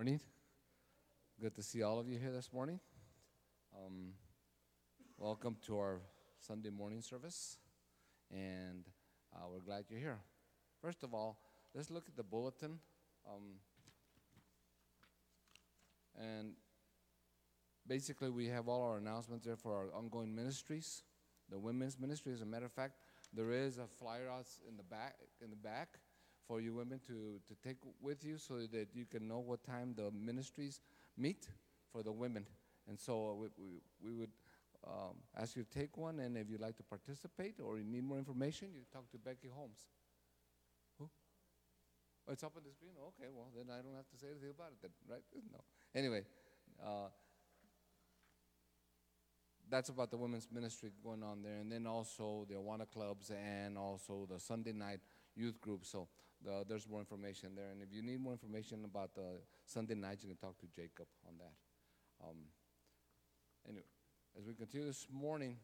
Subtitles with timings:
[0.00, 0.20] Morning.
[1.42, 2.80] Good to see all of you here this morning.
[3.76, 4.14] Um,
[5.18, 6.00] welcome to our
[6.38, 7.58] Sunday morning service,
[8.30, 8.86] and
[9.36, 10.20] uh, we're glad you're here.
[10.80, 11.38] First of all,
[11.74, 12.78] let's look at the bulletin.
[13.28, 13.58] Um,
[16.18, 16.52] and
[17.86, 21.02] basically, we have all our announcements there for our ongoing ministries.
[21.50, 22.94] The women's ministry, as a matter of fact,
[23.34, 25.98] there is a flyer out in the back in the back
[26.50, 29.94] for you women to, to take with you so that you can know what time
[29.96, 30.80] the ministries
[31.16, 31.46] meet
[31.92, 32.44] for the women.
[32.88, 34.30] And so uh, we, we, we would
[34.84, 38.02] um, ask you to take one, and if you'd like to participate or you need
[38.02, 39.78] more information, you talk to Becky Holmes.
[40.98, 41.08] Who?
[42.26, 42.94] Oh, it's up on the screen?
[42.98, 45.22] Okay, well, then I don't have to say anything about it then, right?
[45.52, 45.60] No.
[45.94, 46.24] Anyway,
[46.84, 47.10] uh,
[49.70, 53.78] that's about the women's ministry going on there, and then also the Awana clubs and
[53.78, 54.98] also the Sunday night
[55.36, 55.86] youth group.
[55.86, 56.08] So
[56.44, 57.70] the, there's more information there.
[57.70, 61.06] And if you need more information about the Sunday night, you can talk to Jacob
[61.26, 62.26] on that.
[62.26, 62.36] Um,
[63.68, 63.84] anyway,
[64.38, 65.56] as we continue this morning,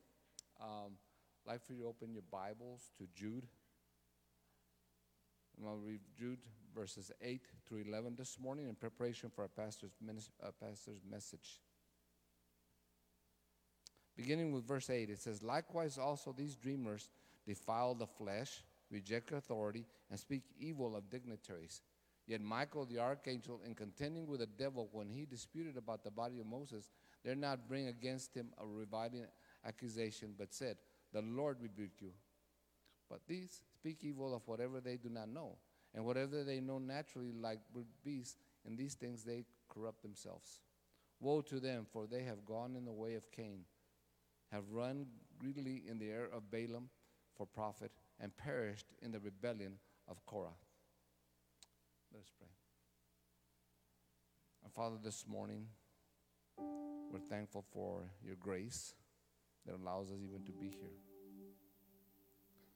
[0.61, 0.92] um,
[1.47, 3.47] I'd like for you to open your Bibles to Jude.
[5.56, 6.38] And I'll read Jude
[6.75, 9.92] verses 8 through 11 this morning in preparation for our pastor's,
[10.42, 11.61] uh, pastor's message.
[14.16, 17.09] Beginning with verse 8, it says, Likewise also these dreamers
[17.47, 21.83] defile the flesh reject authority, and speak evil of dignitaries.
[22.26, 26.40] Yet Michael the archangel, in contending with the devil when he disputed about the body
[26.40, 26.90] of Moses,
[27.25, 29.26] did not bring against him a reviling
[29.64, 30.76] accusation, but said,
[31.12, 32.11] The Lord rebuke you.
[33.09, 35.57] But these speak evil of whatever they do not know,
[35.95, 37.61] and whatever they know naturally, like
[38.05, 40.61] beasts, in these things they corrupt themselves.
[41.21, 43.61] Woe to them, for they have gone in the way of Cain,
[44.50, 45.07] have run
[45.38, 46.88] greedily in the air of Balaam
[47.37, 50.56] for profit and perished in the rebellion of Korah.
[52.12, 52.49] Let us pray.
[54.64, 55.66] Our Father, this morning,
[56.58, 58.94] we're thankful for your grace
[59.66, 60.96] that allows us even to be here.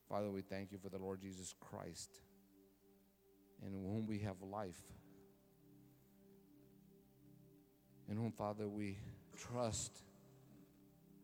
[0.09, 2.11] Father, we thank you for the Lord Jesus Christ,
[3.64, 4.82] in whom we have life,
[8.09, 8.99] in whom, Father, we
[9.37, 10.02] trust,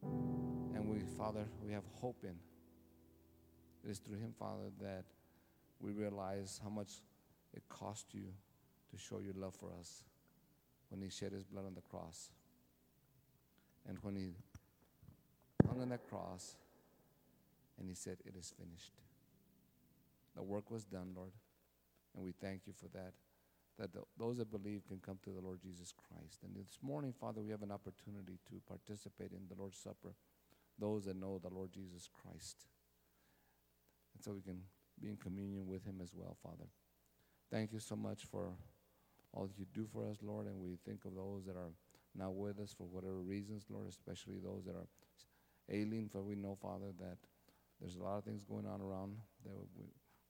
[0.03, 2.37] and we, Father, we have hope in.
[3.87, 5.05] It is through him, Father, that
[5.81, 6.95] we realize how much
[7.55, 8.25] it cost you
[8.91, 10.03] to show your love for us
[10.89, 12.31] when he shed his blood on the cross.
[13.89, 14.33] And when he
[15.69, 16.57] hung on that cross
[17.79, 18.93] and he said, It is finished.
[20.35, 21.33] The work was done, Lord,
[22.17, 23.13] and we thank you for that.
[23.79, 26.41] That the, those that believe can come to the Lord Jesus Christ.
[26.43, 30.15] And this morning, Father, we have an opportunity to participate in the Lord's Supper,
[30.79, 32.67] those that know the Lord Jesus Christ
[34.17, 34.61] and so we can
[35.01, 36.65] be in communion with Him as well, Father.
[37.51, 38.51] Thank you so much for
[39.33, 41.73] all that you do for us, Lord, and we think of those that are
[42.17, 44.89] not with us for whatever reasons, Lord, especially those that are
[45.71, 47.19] ailing, for we know, Father, that
[47.79, 49.85] there's a lot of things going on around that we,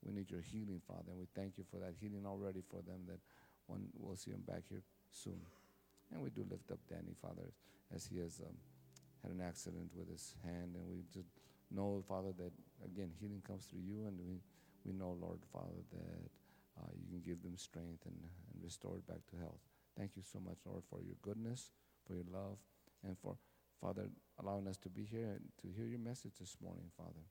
[0.04, 3.06] we need your healing, Father, and we thank you for that healing already for them
[3.06, 3.20] that
[3.68, 5.38] one we'll see them back here soon.
[6.12, 7.54] And we do lift up Danny, Father,
[7.94, 8.56] as he has um,
[9.22, 11.35] had an accident with his hand, and we just
[11.70, 12.52] know, Father, that
[12.84, 14.40] again, healing comes through you, and we,
[14.84, 16.30] we know, Lord, Father, that
[16.78, 19.60] uh, you can give them strength and, and restore it back to health.
[19.98, 21.72] Thank you so much, Lord, for your goodness,
[22.06, 22.58] for your love,
[23.02, 23.36] and for,
[23.80, 24.08] Father,
[24.38, 27.24] allowing us to be here and to hear your message this morning, Father.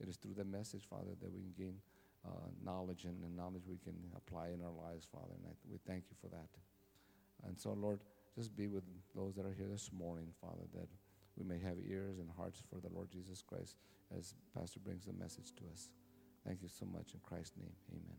[0.00, 1.76] It is through the message, Father, that we can gain
[2.24, 5.32] uh, knowledge and, and, knowledge we can apply in our lives, Father.
[5.36, 6.48] And I, we thank you for that.
[7.46, 8.00] And so, Lord,
[8.34, 10.88] just be with those that are here this morning, Father, that
[11.36, 13.76] we may have ears and hearts for the Lord Jesus Christ
[14.16, 15.90] as Pastor brings the message to us.
[16.46, 17.74] Thank you so much in Christ's name.
[17.90, 18.16] Amen.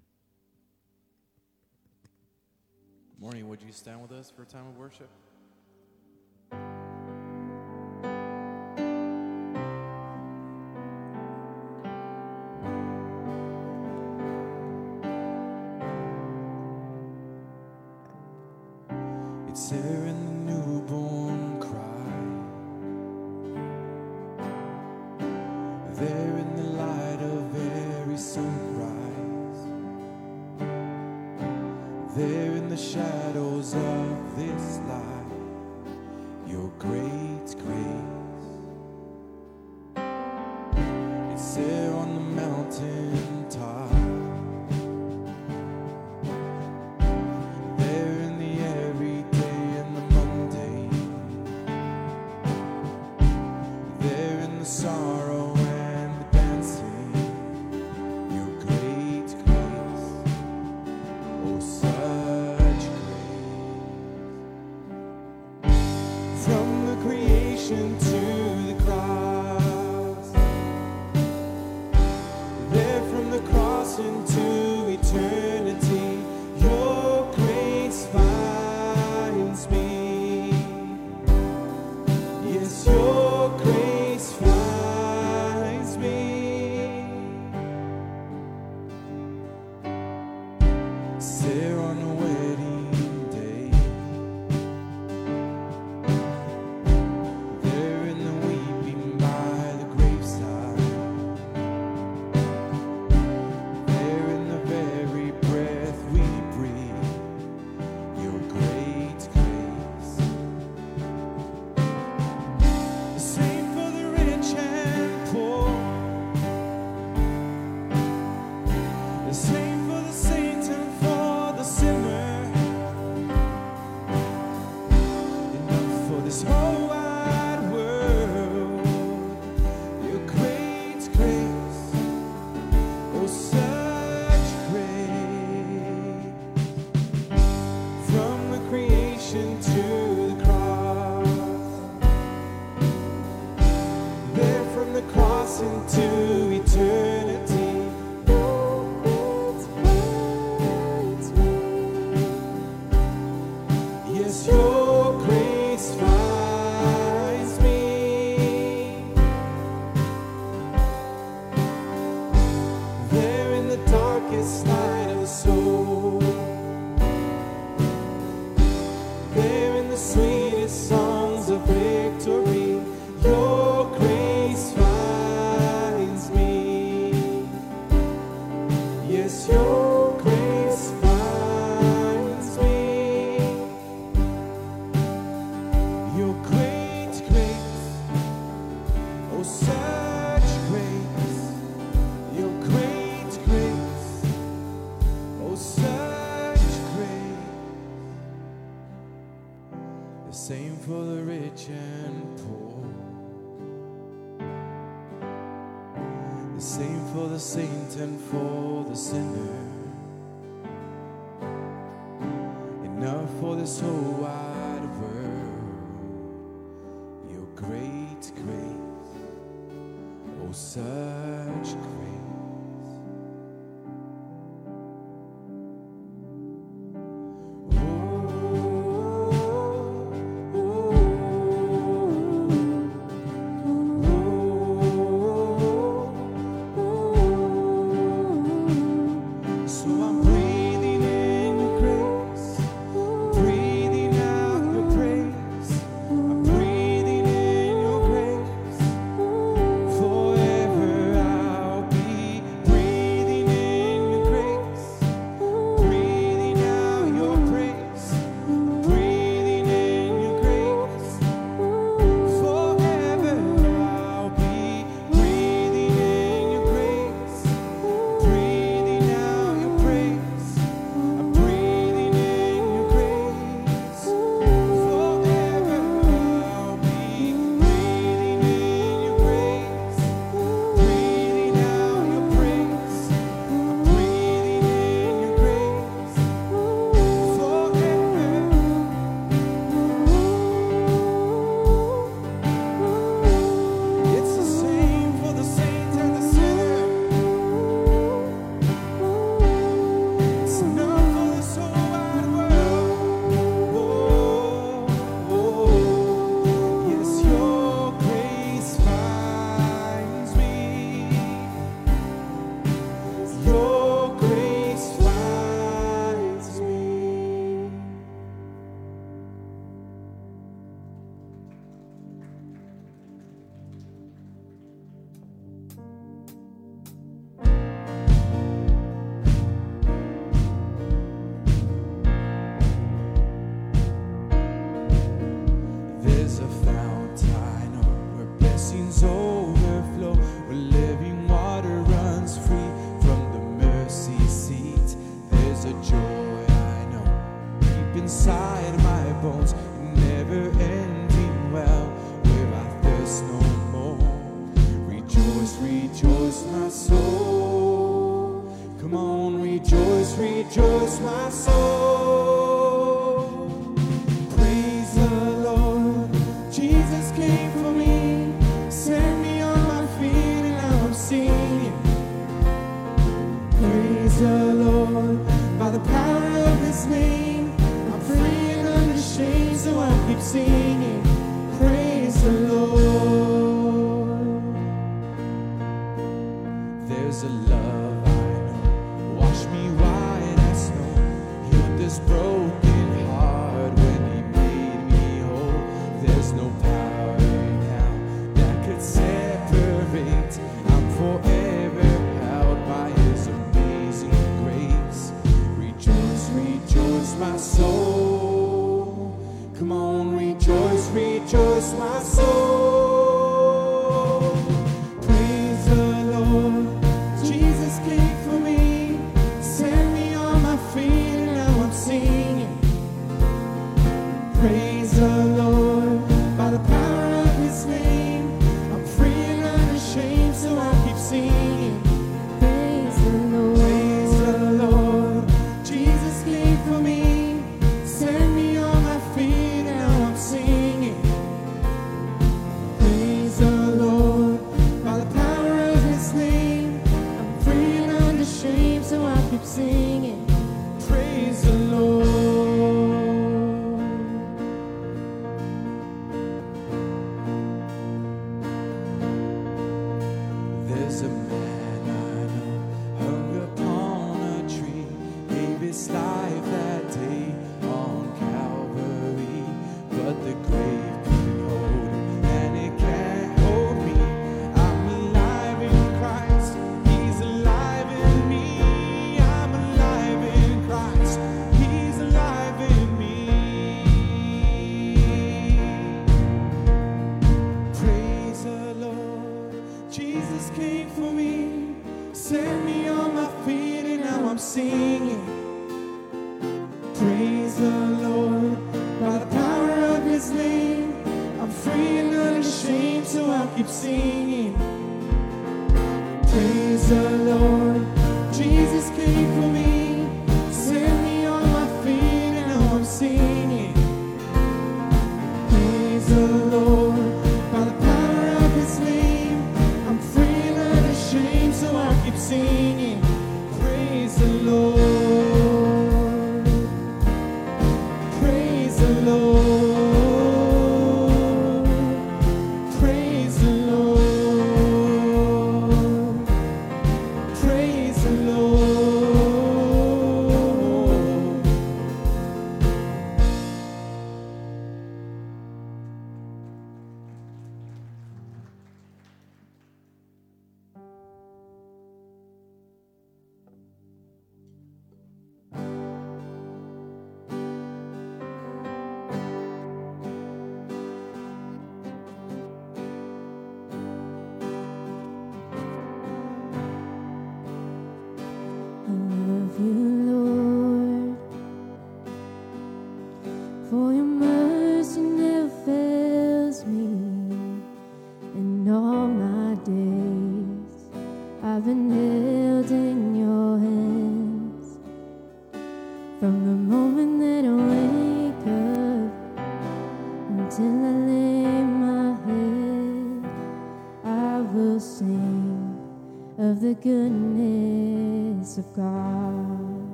[3.19, 5.09] Morning, would you stand with us for a time of worship?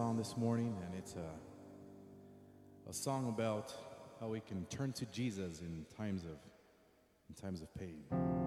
[0.00, 3.74] song this morning, and it's a, a song about
[4.18, 6.38] how we can turn to Jesus in times of,
[7.28, 8.39] in times of pain.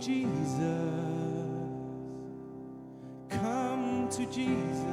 [0.00, 0.60] Jesus.
[3.28, 4.84] Come to Jesus.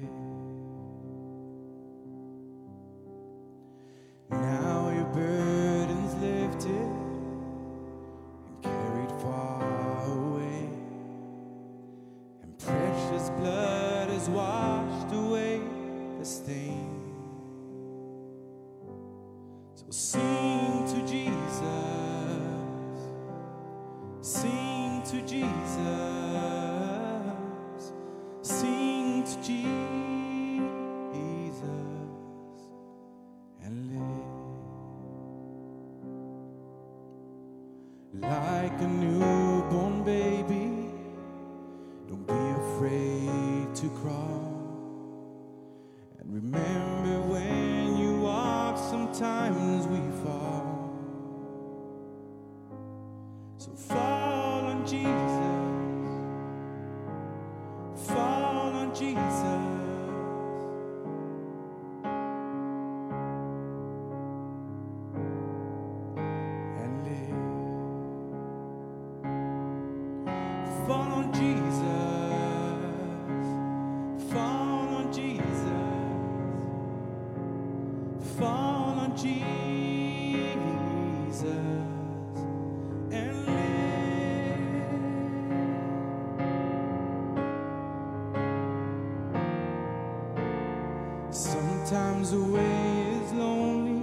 [92.33, 94.01] The way is lonely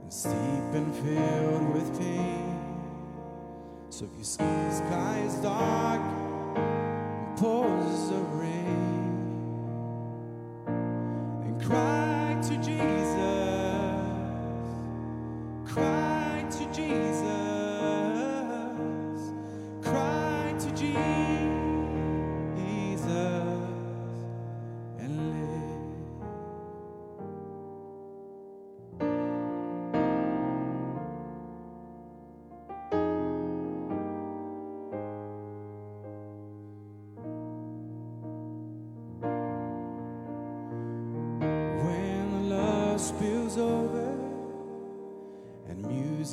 [0.00, 2.56] and steep and filled with pain.
[3.90, 4.24] So if your
[5.26, 6.00] is dark
[6.56, 8.51] and pours a rain.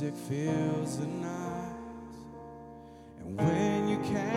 [0.10, 1.76] Music fills the night,
[3.20, 4.29] and when you can't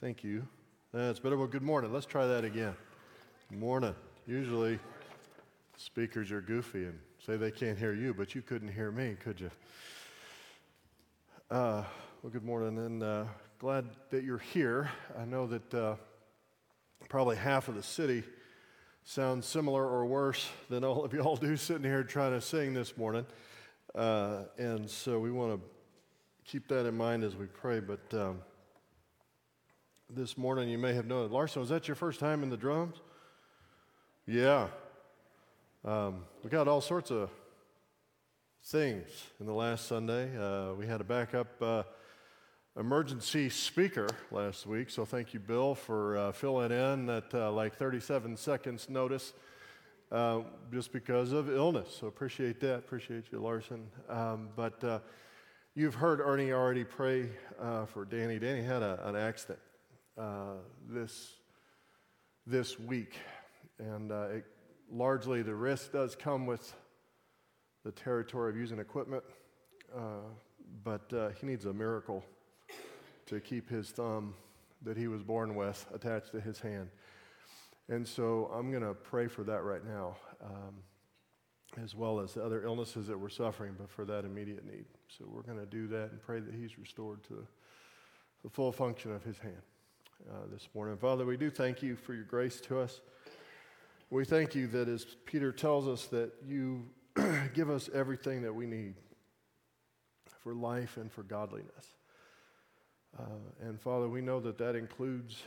[0.00, 0.46] Thank you.
[0.92, 1.36] That's better.
[1.36, 1.92] Well, good morning.
[1.92, 2.76] Let's try that again.
[3.50, 3.96] Morning.
[4.28, 4.78] Usually,
[5.76, 9.40] speakers are goofy and say they can't hear you, but you couldn't hear me, could
[9.40, 9.50] you?
[11.50, 11.82] Uh,
[12.22, 13.24] well, good morning, and uh,
[13.58, 14.88] glad that you're here.
[15.18, 15.96] I know that uh,
[17.08, 18.22] probably half of the city
[19.02, 22.96] sounds similar or worse than all of y'all do sitting here trying to sing this
[22.96, 23.26] morning.
[23.96, 25.60] Uh, and so we want to
[26.48, 27.80] keep that in mind as we pray.
[27.80, 28.38] But um,
[30.10, 32.96] this morning you may have known Larson, was that your first time in the drums?
[34.26, 34.68] Yeah.
[35.84, 37.30] Um, we got all sorts of
[38.64, 39.06] things
[39.38, 40.34] in the last Sunday.
[40.34, 41.82] Uh, we had a backup uh,
[42.78, 47.76] emergency speaker last week, so thank you, Bill, for uh, filling in at uh, like
[47.76, 49.34] 37 seconds notice
[50.10, 50.40] uh,
[50.72, 51.94] just because of illness.
[52.00, 52.76] So appreciate that.
[52.76, 53.86] Appreciate you, Larson.
[54.08, 55.00] Um, but uh,
[55.74, 57.28] you've heard Ernie already pray
[57.88, 58.38] for Danny.
[58.38, 59.58] Danny had a, an accident
[60.18, 60.54] uh,
[60.88, 61.34] this
[62.46, 63.14] this week,
[63.78, 64.46] and uh, it,
[64.90, 66.74] largely the risk does come with
[67.84, 69.22] the territory of using equipment,
[69.94, 70.22] uh,
[70.82, 72.24] but uh, he needs a miracle
[73.26, 74.34] to keep his thumb
[74.82, 76.88] that he was born with attached to his hand.
[77.90, 80.74] And so I'm going to pray for that right now, um,
[81.82, 84.86] as well as the other illnesses that we're suffering, but for that immediate need.
[85.08, 87.46] So we're going to do that and pray that he's restored to
[88.42, 89.62] the full function of his hand
[90.28, 90.96] uh, this morning.
[90.96, 93.00] Father, we do thank you for your grace to us.
[94.10, 96.86] We thank you that, as Peter tells us, that you
[97.54, 98.94] give us everything that we need
[100.42, 101.94] for life and for godliness.
[103.18, 103.24] Uh,
[103.60, 105.42] and Father, we know that that includes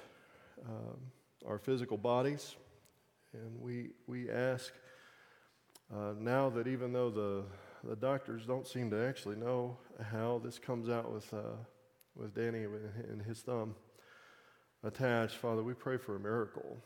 [0.67, 0.97] um,
[1.45, 2.55] our physical bodies.
[3.34, 4.73] And we, we ask
[5.93, 7.43] uh, now that even though the,
[7.88, 9.77] the doctors don't seem to actually know
[10.12, 11.55] how this comes out with, uh,
[12.15, 12.65] with Danny
[13.10, 13.75] and his thumb
[14.84, 16.78] attached, Father, we pray for a miracle.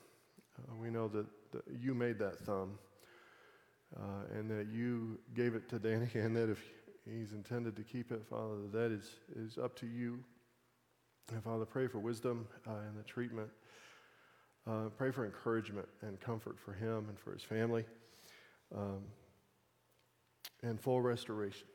[0.57, 2.77] Uh, we know that, that you made that thumb
[3.95, 6.61] uh, and that you gave it to Danny, and that if
[7.09, 10.19] he's intended to keep it, Father, that, is, is up to you.
[11.31, 13.49] And Father, pray for wisdom uh, in the treatment.
[14.67, 17.85] Uh, pray for encouragement and comfort for him and for his family.
[18.75, 19.03] Um,
[20.63, 21.67] and full restoration.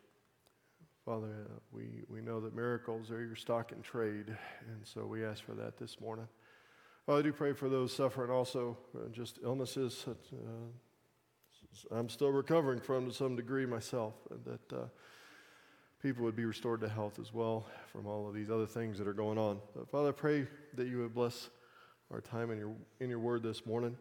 [1.05, 5.25] Father, uh, we, we know that miracles are your stock in trade, and so we
[5.25, 6.29] ask for that this morning.
[7.07, 12.31] Father, I do pray for those suffering also uh, just illnesses that uh, I'm still
[12.31, 14.87] recovering from to some degree myself, and that uh,
[16.03, 19.09] people would be restored to health as well from all of these other things that
[19.09, 19.59] are going on.
[19.75, 21.49] But Father, I pray that you would bless
[22.11, 23.97] our time in your, in your word this morning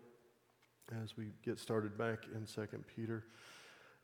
[1.02, 3.24] as we get started back in 2 Peter.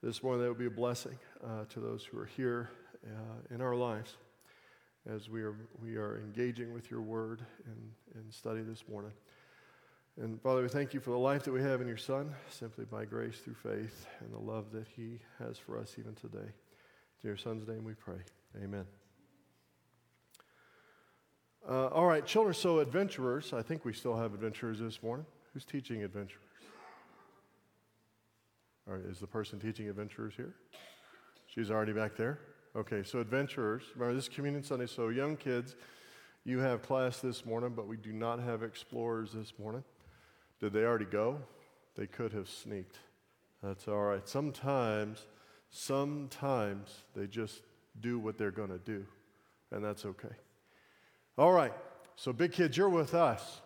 [0.01, 2.69] This morning, that would be a blessing uh, to those who are here
[3.05, 4.15] uh, in our lives
[5.07, 9.12] as we are, we are engaging with your word and, and study this morning.
[10.19, 12.85] And Father, we thank you for the life that we have in your Son, simply
[12.85, 16.49] by grace through faith and the love that he has for us even today.
[17.23, 18.19] In your Son's name we pray.
[18.63, 18.85] Amen.
[21.67, 23.51] Uh, all right, children, so adventurers.
[23.51, 25.25] I think we still have adventurers this morning.
[25.53, 26.41] Who's teaching adventurers?
[28.87, 30.53] All right, is the person teaching adventurers here?
[31.47, 32.39] She's already back there?
[32.78, 33.84] Okay, so adventurers.
[33.96, 35.78] Remember, this is Communion Sunday, so young kids,
[36.44, 39.82] you have class this morning, but we do not have explorers this morning.
[40.60, 41.40] Did they already go?
[41.96, 42.98] They could have sneaked.
[43.63, 44.28] That's all right.
[44.28, 45.26] Sometimes,
[45.69, 47.62] sometimes they just
[48.02, 49.06] do what they're going to do,
[49.71, 50.36] and that's okay.
[51.38, 51.73] All right,
[52.17, 53.62] so big kids, you're with us.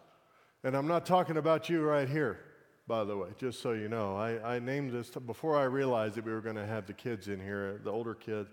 [0.64, 2.41] And I'm not talking about you right here,
[2.86, 4.16] by the way, just so you know.
[4.16, 7.28] I, I named this before I realized that we were going to have the kids
[7.28, 8.51] in here, the older kids.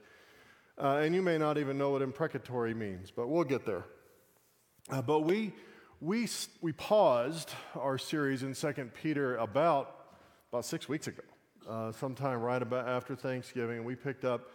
[0.78, 3.84] Uh, and you may not even know what imprecatory means, but we'll get there.
[4.90, 5.52] Uh, but we,
[6.00, 6.28] we,
[6.60, 10.08] we paused our series in 2 Peter about,
[10.52, 11.22] about six weeks ago,
[11.68, 13.78] uh, sometime right about after Thanksgiving.
[13.78, 14.50] And we picked up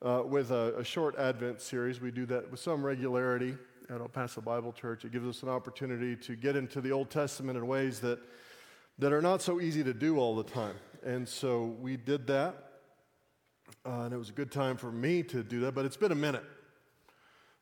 [0.00, 2.00] uh, with a, a, short Advent series.
[2.00, 3.54] We do that with some regularity
[3.90, 5.04] at El Paso Bible Church.
[5.04, 8.18] It gives us an opportunity to get into the Old Testament in ways that,
[8.98, 10.76] that are not so easy to do all the time.
[11.04, 12.71] And so we did that.
[13.84, 16.12] Uh, and it was a good time for me to do that, but it's been
[16.12, 16.44] a minute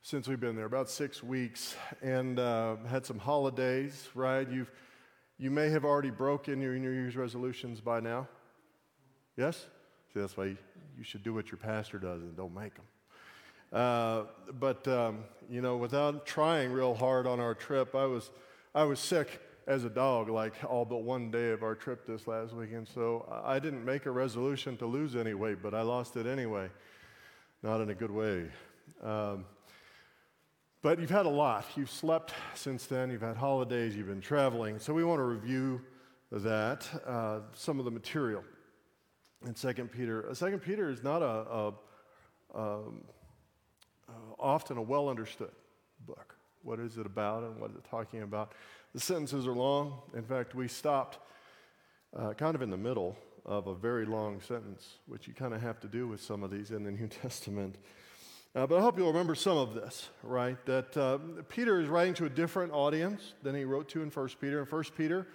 [0.03, 4.49] since we've been there, about six weeks, and uh, had some holidays, right?
[4.51, 4.71] You've,
[5.39, 8.27] you may have already broken your New Year's resolutions by now.
[9.37, 9.67] Yes?
[10.13, 10.57] See, that's why
[10.97, 12.85] you should do what your pastor does and don't make them.
[13.73, 14.23] Uh,
[14.59, 18.31] but, um, you know, without trying real hard on our trip, I was,
[18.75, 22.27] I was sick as a dog, like all but one day of our trip this
[22.27, 22.89] last weekend.
[22.89, 26.69] So I didn't make a resolution to lose any weight, but I lost it anyway.
[27.63, 28.47] Not in a good way.
[29.03, 29.45] Um,
[30.83, 31.67] but you've had a lot.
[31.77, 34.79] You've slept since then, you've had holidays, you've been traveling.
[34.79, 35.83] So we want to review
[36.33, 38.43] that, uh, some of the material
[39.47, 40.29] in 2 Peter.
[40.31, 41.75] Uh, 2 Peter is not a, a
[42.55, 43.05] um,
[44.09, 45.53] uh, often a well understood
[46.07, 46.35] book.
[46.63, 48.53] What is it about and what is it talking about?
[48.93, 50.01] The sentences are long.
[50.15, 51.19] In fact, we stopped
[52.17, 53.17] uh, kind of in the middle
[53.47, 56.51] of a very long sentence, which you kind of have to do with some of
[56.51, 57.77] these in the New Testament.
[58.53, 60.57] Uh, but I hope you'll remember some of this, right?
[60.67, 61.19] That uh,
[61.49, 64.59] Peter is writing to a different audience than he wrote to in 1 Peter.
[64.61, 65.29] In 1 Peter,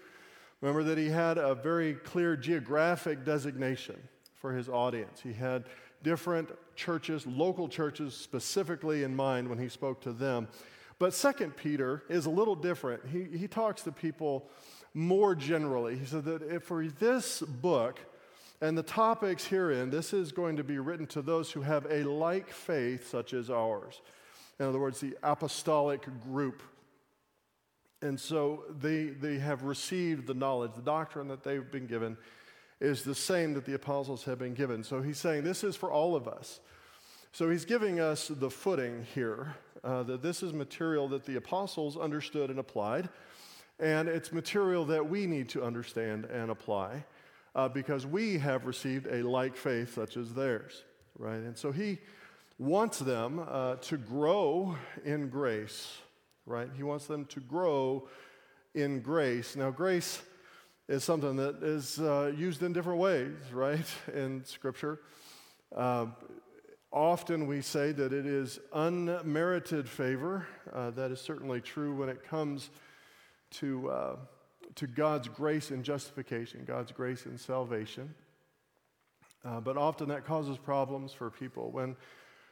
[0.60, 3.95] remember that he had a very clear geographic designation
[4.36, 5.22] for his audience.
[5.22, 5.64] He had
[6.03, 10.49] different churches, local churches specifically in mind when he spoke to them.
[10.98, 13.04] But Second Peter is a little different.
[13.12, 14.50] He, he talks to people
[14.93, 15.98] more generally.
[15.98, 18.00] He said that for this book
[18.62, 22.04] and the topics herein, this is going to be written to those who have a
[22.04, 24.02] like faith such as ours.
[24.60, 26.64] In other words, the apostolic group.
[28.02, 32.18] And so they, they have received the knowledge, the doctrine that they've been given
[32.80, 34.84] is the same that the apostles have been given.
[34.84, 36.60] So he's saying this is for all of us.
[37.36, 41.98] So he's giving us the footing here uh, that this is material that the apostles
[41.98, 43.10] understood and applied,
[43.78, 47.04] and it's material that we need to understand and apply
[47.54, 50.86] uh, because we have received a like faith such as theirs,
[51.20, 51.40] right?
[51.40, 51.98] And so he
[52.58, 55.92] wants them uh, to grow in grace,
[56.46, 56.70] right?
[56.78, 58.08] He wants them to grow
[58.76, 59.58] in grace.
[59.58, 60.22] Now, grace
[60.88, 65.02] is something that is uh, used in different ways, right, in Scripture.
[65.76, 66.06] Uh,
[66.92, 70.48] Often we say that it is unmerited favor.
[70.72, 72.70] Uh, that is certainly true when it comes
[73.52, 74.16] to, uh,
[74.76, 78.14] to God's grace and justification, God's grace and salvation.
[79.44, 81.96] Uh, but often that causes problems for people when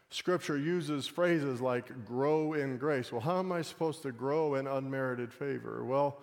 [0.10, 3.12] Scripture uses phrases like grow in grace.
[3.12, 5.84] Well, how am I supposed to grow in unmerited favor?
[5.84, 6.20] Well,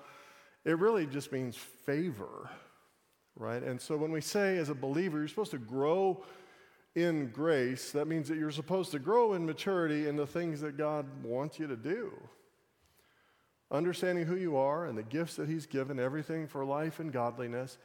[0.65, 2.49] it really just means favor,
[3.35, 3.63] right?
[3.63, 6.23] And so when we say as a believer, you're supposed to grow
[6.95, 10.77] in grace, that means that you're supposed to grow in maturity in the things that
[10.77, 12.13] God wants you to do.
[13.71, 17.79] Understanding who you are and the gifts that He's given, everything for life and godliness,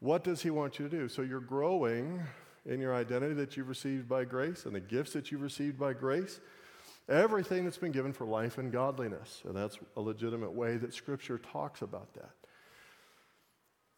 [0.00, 1.08] what does He want you to do?
[1.08, 2.22] So you're growing
[2.66, 5.94] in your identity that you've received by grace and the gifts that you've received by
[5.94, 6.40] grace.
[7.08, 9.42] Everything that's been given for life and godliness.
[9.46, 12.30] And that's a legitimate way that Scripture talks about that.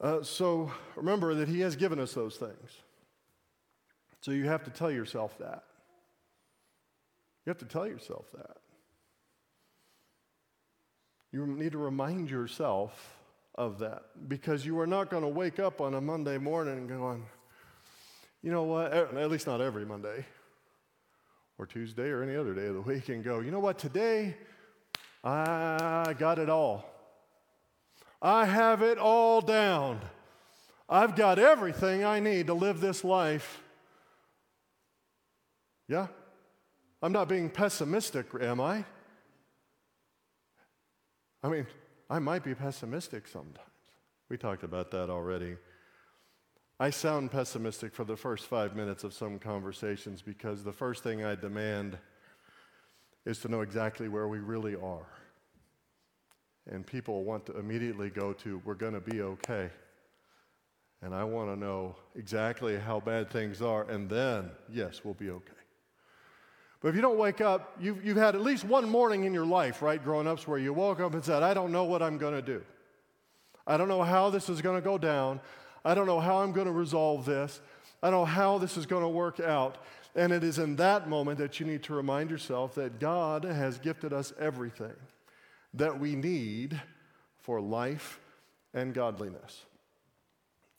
[0.00, 2.82] Uh, so remember that He has given us those things.
[4.20, 5.64] So you have to tell yourself that.
[7.44, 8.56] You have to tell yourself that.
[11.32, 13.16] You need to remind yourself
[13.54, 16.88] of that because you are not going to wake up on a Monday morning and
[16.88, 17.24] going,
[18.42, 20.24] you know what, er, at least not every Monday
[21.58, 24.36] or Tuesday or any other day of the week, and go, you know what, today
[25.24, 26.84] I got it all.
[28.20, 30.00] I have it all down.
[30.88, 33.60] I've got everything I need to live this life.
[35.88, 36.08] Yeah?
[37.02, 38.84] I'm not being pessimistic, am I?
[41.42, 41.66] I mean,
[42.10, 43.60] I might be pessimistic sometimes.
[44.28, 45.56] We talked about that already.
[46.78, 51.24] I sound pessimistic for the first five minutes of some conversations because the first thing
[51.24, 51.96] I demand
[53.24, 55.06] is to know exactly where we really are.
[56.68, 59.70] And people want to immediately go to, we're going to be okay.
[61.02, 65.30] And I want to know exactly how bad things are, and then, yes, we'll be
[65.30, 65.52] okay.
[66.80, 69.46] But if you don't wake up, you've, you've had at least one morning in your
[69.46, 72.18] life, right, growing up, where you woke up and said, I don't know what I'm
[72.18, 72.62] going to do.
[73.66, 75.40] I don't know how this is going to go down.
[75.84, 77.60] I don't know how I'm going to resolve this.
[78.02, 79.78] I don't know how this is going to work out.
[80.14, 83.78] And it is in that moment that you need to remind yourself that God has
[83.78, 84.94] gifted us everything
[85.74, 86.80] that we need
[87.38, 88.18] for life
[88.72, 89.64] and godliness.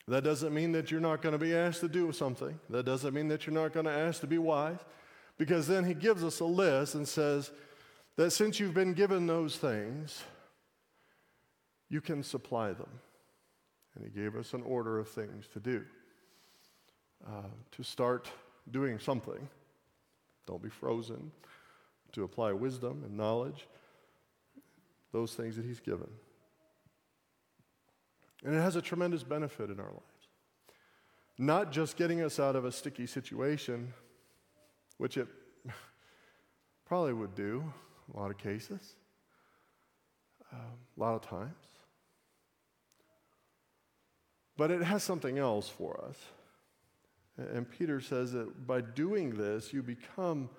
[0.07, 2.59] That doesn't mean that you're not going to be asked to do something.
[2.69, 4.79] That doesn't mean that you're not going to ask to be wise.
[5.37, 7.51] Because then he gives us a list and says
[8.15, 10.23] that since you've been given those things,
[11.89, 12.89] you can supply them.
[13.95, 15.83] And he gave us an order of things to do.
[17.25, 18.29] Uh, to start
[18.69, 19.47] doing something,
[20.45, 21.31] don't be frozen,
[22.11, 23.67] to apply wisdom and knowledge,
[25.11, 26.09] those things that he's given.
[28.45, 30.03] And it has a tremendous benefit in our lives.
[31.39, 33.93] Not just getting us out of a sticky situation,
[34.97, 35.27] which it
[36.85, 37.63] probably would do
[38.13, 38.95] a lot of cases,
[40.51, 40.59] um,
[40.97, 41.53] a lot of times.
[44.55, 46.17] But it has something else for us.
[47.37, 50.49] And Peter says that by doing this, you become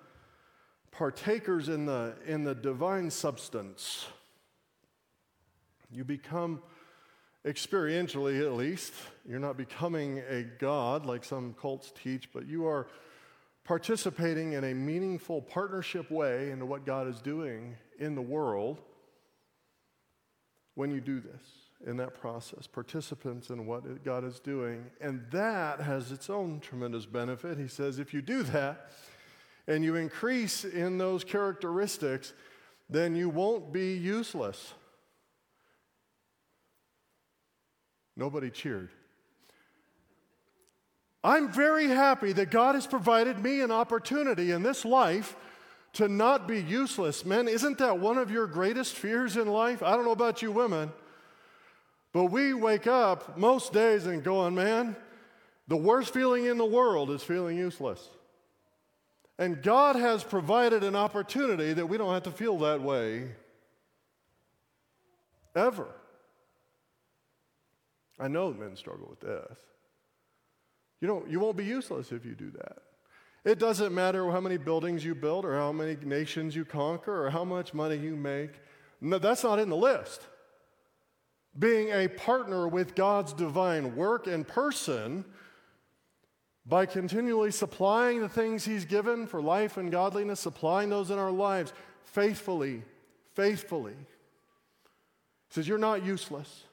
[0.91, 4.05] partakers in the, in the divine substance.
[5.91, 6.61] You become,
[7.45, 8.93] experientially at least,
[9.27, 12.87] you're not becoming a God like some cults teach, but you are
[13.69, 18.81] participating in a meaningful partnership way into what God is doing in the world
[20.73, 21.43] when you do this
[21.85, 24.85] in that process, participants in what God is doing.
[24.99, 27.59] And that has its own tremendous benefit.
[27.59, 28.89] He says if you do that
[29.67, 32.33] and you increase in those characteristics,
[32.89, 34.73] then you won't be useless.
[38.17, 38.89] Nobody cheered.
[41.23, 45.35] I'm very happy that God has provided me an opportunity in this life
[45.93, 47.25] to not be useless.
[47.25, 49.83] Men, isn't that one of your greatest fears in life?
[49.83, 50.91] I don't know about you women.
[52.13, 54.95] But we wake up most days and going, man,
[55.67, 58.09] the worst feeling in the world is feeling useless.
[59.37, 63.29] And God has provided an opportunity that we don't have to feel that way
[65.55, 65.87] ever.
[68.19, 69.57] I know men struggle with this.
[71.01, 72.79] You, don't, you won't be useless if you do that.
[73.45, 77.29] It doesn't matter how many buildings you build or how many nations you conquer or
[77.29, 78.51] how much money you make.
[78.99, 80.27] No, that's not in the list
[81.57, 85.25] being a partner with God's divine work and person
[86.65, 91.31] by continually supplying the things He's given for life and godliness, supplying those in our
[91.31, 91.73] lives
[92.03, 92.83] faithfully,
[93.33, 93.93] faithfully.
[93.93, 96.63] He says, You're not useless.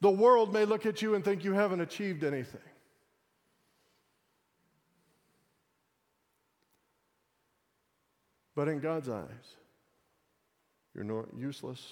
[0.00, 2.60] The world may look at you and think you haven't achieved anything.
[8.54, 9.56] But in God's eyes,
[10.94, 11.86] you're not useless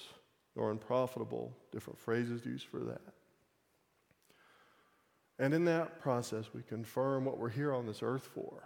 [0.55, 3.01] nor unprofitable, different phrases used for that.
[5.39, 8.63] And in that process, we confirm what we're here on this earth for.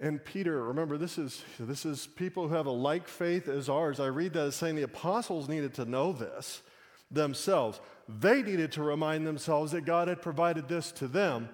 [0.00, 3.98] And Peter, remember, this is, this is people who have a like faith as ours.
[3.98, 6.62] I read that as saying the apostles needed to know this
[7.10, 7.80] themselves.
[8.08, 11.48] They needed to remind themselves that God had provided this to them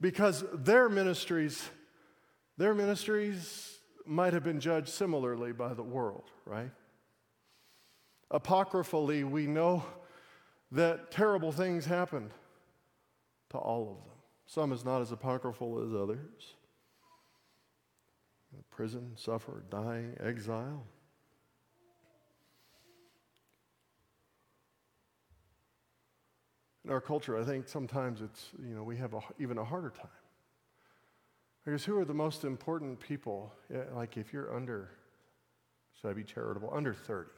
[0.00, 1.68] because their ministries,
[2.60, 6.70] their ministries might have been judged similarly by the world, right?
[8.30, 9.82] Apocryphally, we know
[10.70, 12.32] that terrible things happened
[13.48, 14.14] to all of them.
[14.44, 16.54] Some is not as apocryphal as others.
[18.70, 20.84] Prison, suffer, dying, exile.
[26.84, 29.94] In our culture, I think sometimes it's, you know, we have a, even a harder
[29.96, 30.10] time.
[31.70, 33.52] Because who are the most important people?
[33.94, 34.90] Like if you're under,
[35.94, 37.30] should I be charitable, under 30,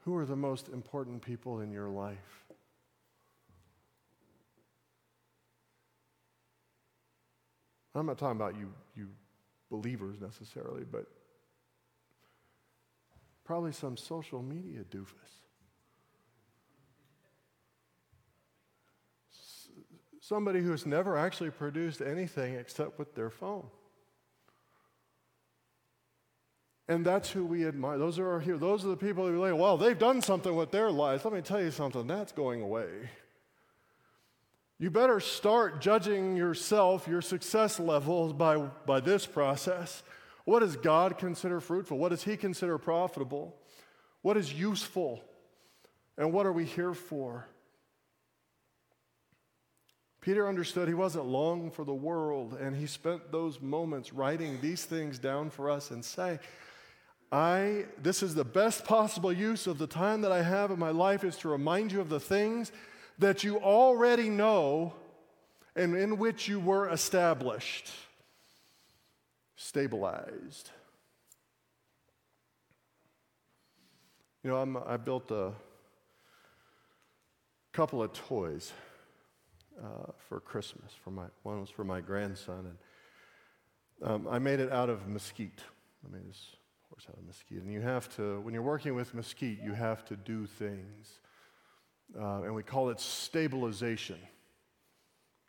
[0.00, 2.44] who are the most important people in your life?
[7.94, 9.08] I'm not talking about you, you
[9.70, 11.06] believers necessarily, but
[13.42, 15.41] probably some social media doofus.
[20.22, 23.66] Somebody who's never actually produced anything except with their phone.
[26.88, 27.98] And that's who we admire.
[27.98, 28.60] Those are our heroes.
[28.60, 31.24] Those are the people who like, well, they've done something with their lives.
[31.24, 32.86] Let me tell you something, that's going away.
[34.78, 38.56] You better start judging yourself, your success levels, by,
[38.86, 40.04] by this process.
[40.44, 41.98] What does God consider fruitful?
[41.98, 43.56] What does He consider profitable?
[44.22, 45.20] What is useful?
[46.16, 47.48] And what are we here for?
[50.22, 54.84] Peter understood he wasn't long for the world, and he spent those moments writing these
[54.84, 56.38] things down for us and saying,
[57.32, 60.90] I, this is the best possible use of the time that I have in my
[60.90, 62.70] life is to remind you of the things
[63.18, 64.94] that you already know
[65.74, 67.90] and in which you were established,
[69.56, 70.70] stabilized.
[74.44, 75.50] You know, I'm, i built a
[77.72, 78.72] couple of toys
[79.80, 80.92] uh, for Christmas.
[81.02, 82.76] For my, one was for my grandson.
[84.02, 85.60] And um, I made it out of mesquite.
[86.04, 86.56] I made this
[86.88, 87.62] horse out of mesquite.
[87.62, 91.20] And you have to, when you're working with mesquite, you have to do things.
[92.18, 94.18] Uh, and we call it stabilization.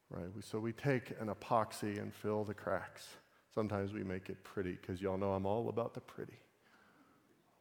[0.09, 0.27] Right?
[0.35, 3.07] We, so we take an epoxy and fill the cracks.
[3.53, 6.37] Sometimes we make it pretty because y'all know I'm all about the pretty.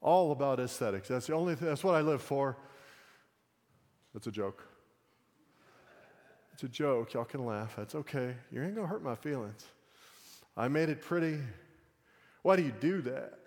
[0.01, 1.09] All about aesthetics.
[1.09, 2.57] That's the only thing, that's what I live for.
[4.13, 4.67] That's a joke.
[6.53, 7.15] It's a joke.
[7.15, 7.75] Y'all can laugh.
[7.77, 8.35] That's okay.
[8.51, 9.65] You ain't going to hurt my feelings.
[10.57, 11.39] I made it pretty.
[12.43, 13.39] Why do you do that?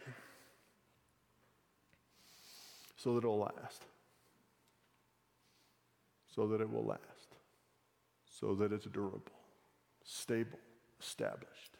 [2.97, 3.83] So that it'll last.
[6.33, 7.01] So that it will last.
[8.39, 9.21] So that it's durable,
[10.03, 10.59] stable,
[10.99, 11.77] established.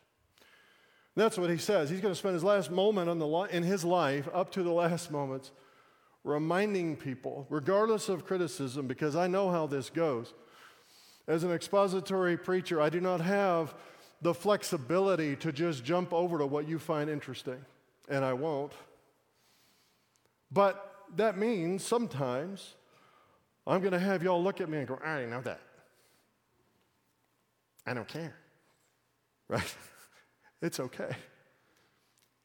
[1.16, 1.90] That's what he says.
[1.90, 4.64] He's going to spend his last moment on the li- in his life, up to
[4.64, 5.52] the last moments,
[6.24, 10.34] reminding people, regardless of criticism, because I know how this goes.
[11.28, 13.74] As an expository preacher, I do not have
[14.22, 17.64] the flexibility to just jump over to what you find interesting,
[18.10, 18.74] and I won't.
[20.52, 22.76] But that means sometimes
[23.68, 25.62] I'm going to have y'all look at me and go, I didn't know that.
[27.86, 28.36] I don't care.
[29.48, 29.76] Right?
[30.60, 31.16] it's okay.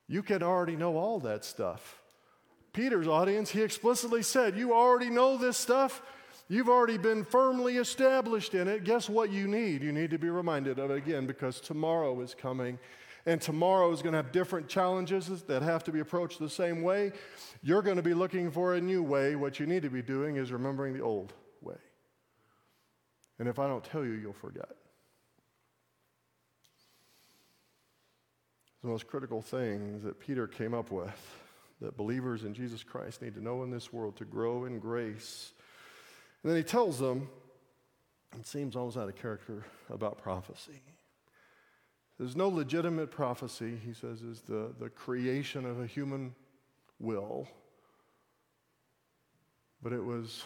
[0.06, 1.98] You can already know all that stuff.
[2.74, 6.02] Peter's audience, he explicitly said, You already know this stuff.
[6.50, 8.82] You've already been firmly established in it.
[8.82, 9.84] Guess what you need?
[9.84, 12.76] You need to be reminded of it again because tomorrow is coming.
[13.24, 16.82] And tomorrow is going to have different challenges that have to be approached the same
[16.82, 17.12] way.
[17.62, 19.36] You're going to be looking for a new way.
[19.36, 21.32] What you need to be doing is remembering the old
[21.62, 21.76] way.
[23.38, 24.70] And if I don't tell you, you'll forget.
[28.82, 31.32] The most critical things that Peter came up with
[31.80, 35.52] that believers in Jesus Christ need to know in this world to grow in grace
[36.42, 37.28] and then he tells them,
[38.38, 40.80] it seems almost out of character, about prophecy.
[42.18, 46.34] There's no legitimate prophecy, he says, is the, the creation of a human
[46.98, 47.48] will,
[49.82, 50.44] but it was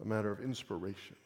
[0.00, 1.16] a matter of inspiration.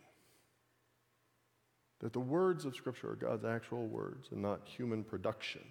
[2.00, 5.62] That the words of Scripture are God's actual words and not human production.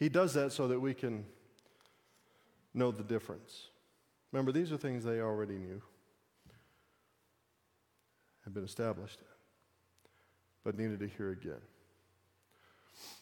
[0.00, 1.26] He does that so that we can
[2.72, 3.68] know the difference.
[4.32, 5.82] Remember, these are things they already knew,
[8.44, 9.20] had been established,
[10.64, 11.60] but needed to hear again.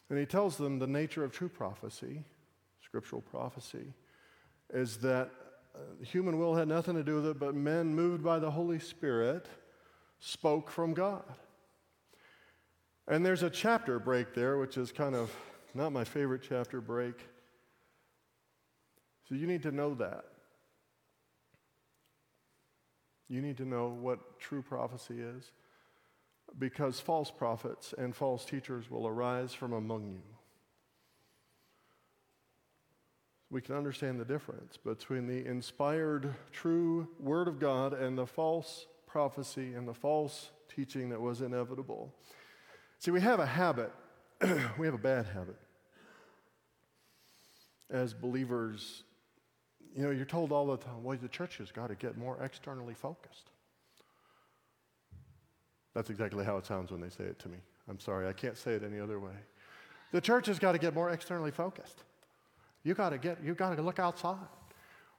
[0.09, 2.23] And he tells them the nature of true prophecy,
[2.85, 3.93] scriptural prophecy,
[4.73, 5.31] is that
[5.75, 8.79] uh, human will had nothing to do with it, but men moved by the Holy
[8.79, 9.47] Spirit
[10.21, 11.25] spoke from God.
[13.09, 15.35] And there's a chapter break there, which is kind of
[15.79, 17.15] not my favorite chapter break.
[19.29, 20.25] So you need to know that.
[23.29, 25.53] You need to know what true prophecy is
[26.59, 30.23] because false prophets and false teachers will arise from among you.
[33.51, 38.87] We can understand the difference between the inspired, true Word of God and the false
[39.07, 42.15] prophecy and the false teaching that was inevitable.
[42.99, 43.93] See, we have a habit,
[44.79, 45.57] we have a bad habit.
[47.91, 49.05] As believers,
[49.97, 52.39] you know, you're told all the time, well, the church has got to get more
[52.43, 53.51] externally focused.
[55.95, 57.59] That's exactly how it sounds when they say it to me.
[57.89, 59.33] I'm sorry, I can't say it any other way.
[60.13, 62.05] The church has got to get more externally focused.
[62.85, 64.37] You got to get, you got to look outside.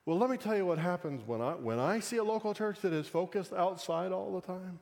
[0.05, 2.79] Well, let me tell you what happens when I, when I see a local church
[2.81, 4.79] that is focused outside all the time.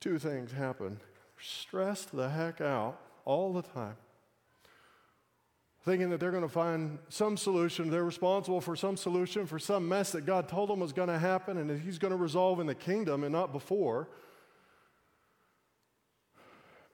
[0.00, 1.00] Two things happen.
[1.40, 3.96] Stressed the heck out all the time.
[5.82, 7.90] Thinking that they're going to find some solution.
[7.90, 11.18] They're responsible for some solution for some mess that God told them was going to
[11.18, 14.08] happen and that He's going to resolve in the kingdom and not before.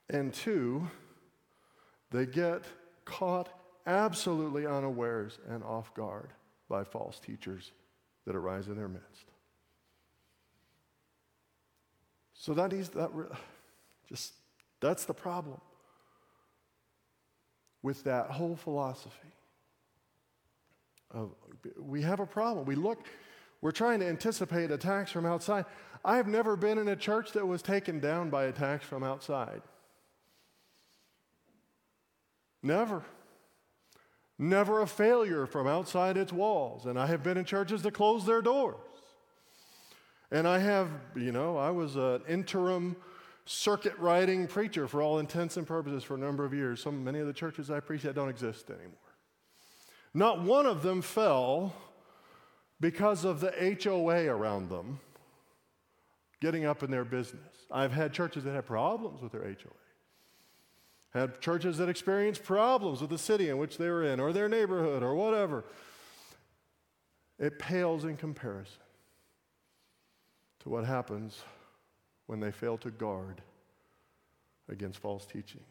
[0.09, 0.87] And two,
[2.11, 2.63] they get
[3.03, 3.49] caught
[3.85, 6.29] absolutely unawares and off guard
[6.69, 7.71] by false teachers
[8.25, 9.25] that arise in their midst.
[12.33, 13.11] So that is that
[14.07, 14.33] just
[14.79, 15.59] that's the problem
[17.87, 19.31] with that whole philosophy.
[21.09, 21.31] Of,
[21.79, 22.65] we have a problem.
[22.65, 22.99] We look,
[23.61, 25.63] we're trying to anticipate attacks from outside.
[26.03, 29.61] I have never been in a church that was taken down by attacks from outside.
[32.61, 33.03] Never.
[34.37, 36.87] Never a failure from outside its walls.
[36.87, 38.75] And I have been in churches that closed their doors.
[40.29, 42.97] And I have, you know, I was an interim
[43.47, 46.81] circuit riding preacher for all intents and purposes for a number of years.
[46.81, 48.93] Some, many of the churches I preach at don't exist anymore.
[50.13, 51.73] Not one of them fell
[52.79, 54.99] because of the HOA around them
[56.39, 57.41] getting up in their business.
[57.71, 59.73] I've had churches that had problems with their HOA
[61.17, 64.49] had churches that experienced problems with the city in which they were in, or their
[64.49, 65.63] neighborhood, or whatever.
[67.39, 68.81] It pales in comparison
[70.61, 71.41] to what happens
[72.27, 73.41] when they fail to guard
[74.69, 75.63] against false teaching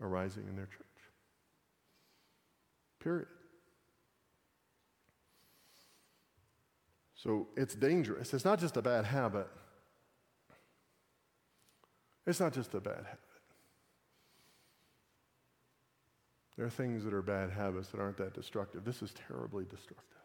[0.00, 0.86] arising in their church.
[2.98, 3.28] Period.
[7.14, 8.32] So it's dangerous.
[8.32, 9.46] It's not just a bad habit.
[12.26, 13.18] It's not just a bad habit.
[16.56, 18.84] There are things that are bad habits that aren't that destructive.
[18.84, 20.19] This is terribly destructive.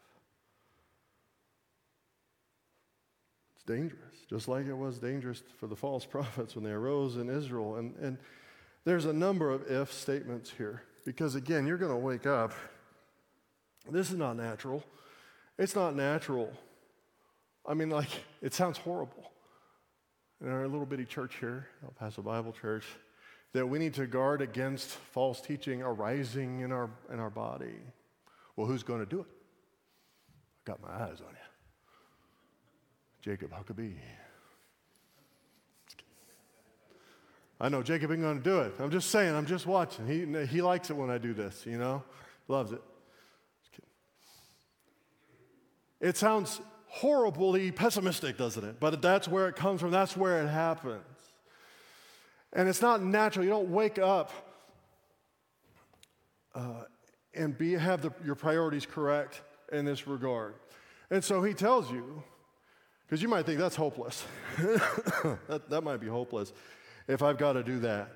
[3.66, 7.76] Dangerous, just like it was dangerous for the false prophets when they arose in Israel.
[7.76, 8.18] And, and
[8.84, 12.52] there's a number of if statements here, because again, you're going to wake up.
[13.90, 14.82] This is not natural.
[15.58, 16.52] It's not natural.
[17.66, 18.10] I mean, like,
[18.42, 19.32] it sounds horrible.
[20.40, 22.84] In our little bitty church here, El Paso Bible Church,
[23.52, 27.74] that we need to guard against false teaching arising in our, in our body.
[28.54, 29.26] Well, who's going to do it?
[30.66, 31.45] I got my eyes on you.
[33.26, 33.96] Jacob Huckabee.
[37.60, 38.74] I know Jacob ain't going to do it.
[38.78, 40.06] I'm just saying, I'm just watching.
[40.06, 42.04] He, he likes it when I do this, you know?
[42.46, 42.80] Loves it.
[46.00, 48.78] It sounds horribly pessimistic, doesn't it?
[48.78, 51.02] But that's where it comes from, that's where it happens.
[52.52, 53.44] And it's not natural.
[53.44, 54.30] You don't wake up
[56.54, 56.84] uh,
[57.34, 60.54] and be, have the, your priorities correct in this regard.
[61.10, 62.22] And so he tells you,
[63.06, 64.24] because you might think that's hopeless.
[64.58, 66.52] that, that might be hopeless
[67.06, 68.10] if I've got to do that.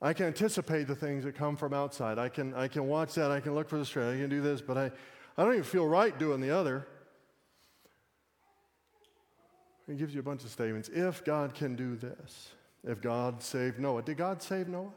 [0.00, 2.18] I can anticipate the things that come from outside.
[2.18, 3.30] I can, I can watch that.
[3.30, 4.16] I can look for the strength.
[4.16, 4.90] I can do this, but I,
[5.36, 6.86] I don't even feel right doing the other.
[9.86, 10.90] He gives you a bunch of statements.
[10.92, 12.50] If God can do this,
[12.84, 14.02] if God saved Noah.
[14.02, 14.92] Did God save Noah?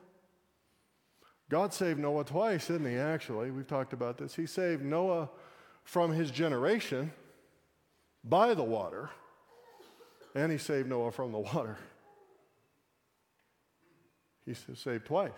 [1.49, 3.51] God saved Noah twice, didn't he, actually?
[3.51, 4.35] We've talked about this.
[4.35, 5.29] He saved Noah
[5.83, 7.11] from his generation
[8.23, 9.09] by the water,
[10.35, 11.77] and he saved Noah from the water.
[14.45, 15.31] He saved twice.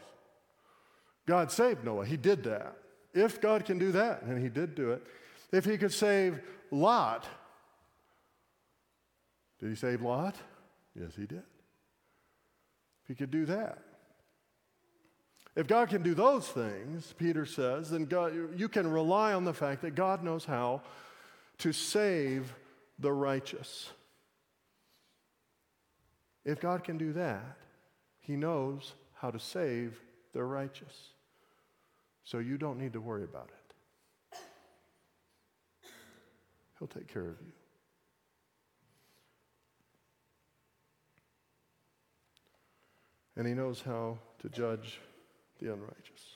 [1.25, 2.05] God saved Noah.
[2.05, 2.77] He did that.
[3.13, 5.03] If God can do that, and he did do it,
[5.51, 6.39] if he could save
[6.71, 7.27] Lot,
[9.59, 10.35] did he save Lot?
[10.99, 11.43] Yes, he did.
[13.03, 13.79] If He could do that.
[15.55, 19.53] If God can do those things, Peter says, then God, you can rely on the
[19.53, 20.81] fact that God knows how
[21.59, 22.53] to save
[23.01, 23.89] the righteous.
[26.45, 27.57] If God can do that,
[28.19, 29.99] He knows how to save
[30.33, 31.09] the righteous.
[32.23, 34.37] So you don't need to worry about it.
[36.79, 37.51] He'll take care of you.
[43.41, 44.99] and he knows how to judge
[45.59, 46.35] the unrighteous.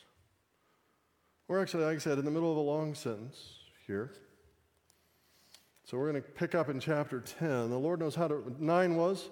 [1.48, 3.38] We're actually, like I said, in the middle of a long sentence
[3.86, 4.12] here.
[5.86, 7.70] So we're going to pick up in chapter 10.
[7.70, 9.30] The Lord knows how to, 9 was,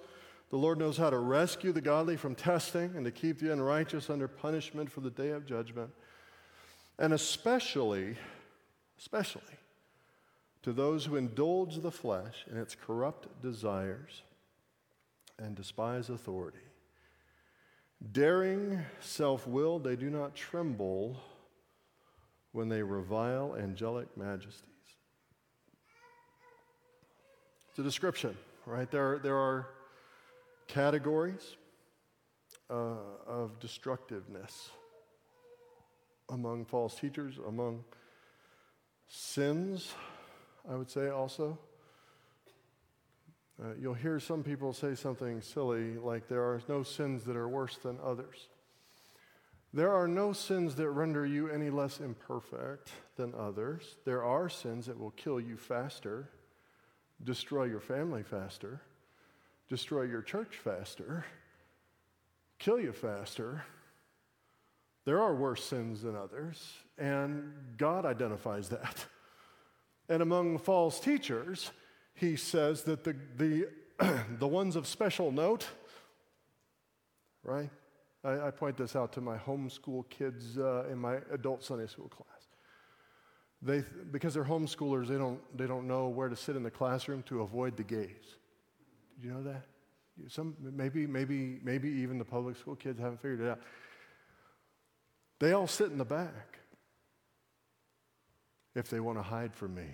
[0.51, 4.07] the Lord knows how to rescue the godly from testing and to keep the unrighteous
[4.11, 5.89] under punishment for the day of judgment.
[6.99, 8.17] And especially,
[8.99, 9.41] especially
[10.61, 14.21] to those who indulge the flesh in its corrupt desires
[15.39, 16.59] and despise authority.
[18.11, 21.19] Daring, self willed, they do not tremble
[22.51, 24.72] when they revile angelic majesties.
[27.73, 28.91] It's a description, right?
[28.91, 29.67] There, are, there are
[30.67, 31.55] categories
[32.69, 34.69] uh, of destructiveness
[36.29, 37.83] among false teachers, among
[39.07, 39.91] sins,
[40.69, 41.57] I would say also.
[43.59, 47.47] Uh, you'll hear some people say something silly like there are no sins that are
[47.47, 48.49] worse than others.
[49.73, 53.95] There are no sins that render you any less imperfect than others.
[54.05, 56.29] There are sins that will kill you faster,
[57.23, 58.81] destroy your family faster,
[59.69, 61.25] destroy your church faster,
[62.59, 63.63] kill you faster.
[65.05, 69.05] There are worse sins than others, and God identifies that.
[70.09, 71.71] And among false teachers,
[72.13, 73.69] he says that the, the,
[74.37, 75.65] the ones of special note,
[77.43, 77.69] right?
[78.23, 82.09] I, I, point this out to my homeschool kids uh, in my adult Sunday school
[82.09, 82.32] class.
[83.65, 87.23] They, because they're homeschoolers, they don't, they don't know where to sit in the classroom
[87.23, 88.35] to avoid the gaze.
[89.15, 89.63] Did you know that?
[90.27, 93.61] Some, maybe, maybe, maybe even the public school kids haven't figured it out.
[95.39, 96.59] They all sit in the back
[98.75, 99.87] if they want to hide from me.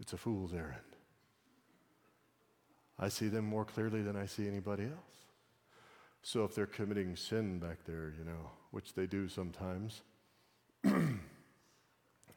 [0.00, 0.80] It's a fool's errand.
[3.00, 4.92] I see them more clearly than I see anybody else.
[6.22, 10.02] So if they're committing sin back there, you know, which they do sometimes,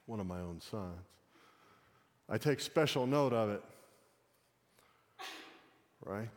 [0.06, 1.00] one of my own sons,
[2.30, 3.64] I take special note of it.
[6.04, 6.30] Right?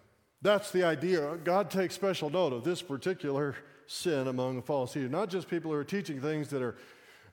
[0.43, 1.39] That's the idea.
[1.43, 3.57] God takes special note of this particular
[3.87, 5.11] sin among the false teachers.
[5.11, 6.77] Not just people who are teaching things that are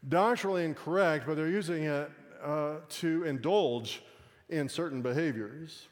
[0.07, 2.09] doctrinally incorrect, but they're using it
[2.43, 4.01] uh, to indulge
[4.49, 5.87] in certain behaviors,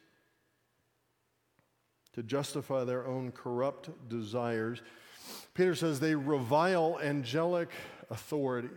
[2.13, 4.81] to justify their own corrupt desires.
[5.53, 7.69] Peter says they revile angelic
[8.09, 8.71] authorities.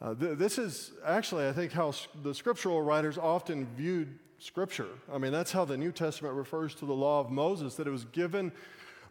[0.00, 1.92] Uh, th- this is actually, I think, how
[2.22, 4.88] the scriptural writers often viewed Scripture.
[5.12, 7.90] I mean, that's how the New Testament refers to the law of Moses, that it
[7.90, 8.52] was given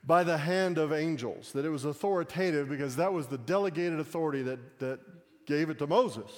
[0.05, 4.41] by the hand of angels, that it was authoritative because that was the delegated authority
[4.43, 4.99] that, that
[5.45, 6.31] gave it to Moses.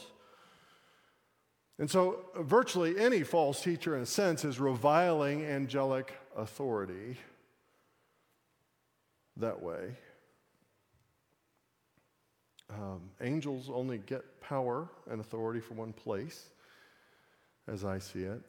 [1.78, 7.18] And so, virtually any false teacher, in a sense, is reviling angelic authority
[9.38, 9.96] that way.
[12.70, 16.50] Um, angels only get power and authority from one place,
[17.68, 18.42] as I see it,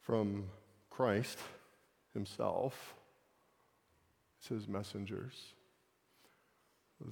[0.00, 0.44] from
[0.90, 1.38] Christ
[2.14, 2.94] Himself.
[4.38, 5.34] It's His messengers.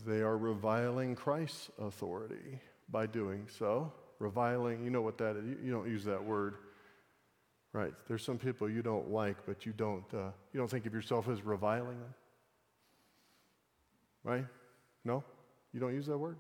[0.07, 2.61] They are reviling Christ's authority
[2.91, 5.45] by doing so reviling, you know what that is.
[5.45, 6.57] You, you, don't use that word.
[7.73, 7.93] Right.
[8.09, 11.29] There's some people you don't like, but you don't, uh, you don't think of yourself
[11.29, 12.15] as reviling them.
[14.25, 14.47] Right?
[15.05, 15.23] No?
[15.73, 16.37] You don't use that word?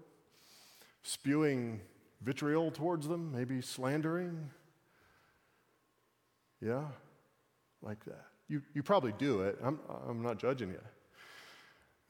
[1.03, 1.81] Spewing
[2.23, 4.51] vitriol towards them, maybe slandering.
[6.61, 6.85] Yeah,
[7.83, 8.25] like that.
[8.49, 9.59] You, you probably do it.
[9.63, 10.81] I'm, I'm not judging you.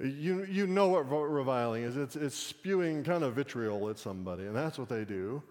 [0.08, 1.96] You, you know what reviling is.
[1.96, 5.42] It's, it's spewing kind of vitriol at somebody, and that's what they do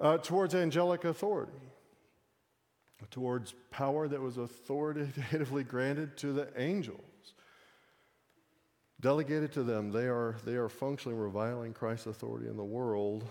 [0.00, 1.52] uh, towards angelic authority,
[3.10, 7.13] towards power that was authoritatively granted to the angels.
[9.04, 13.28] Delegated to them, they are, they are functionally reviling Christ's authority in the world.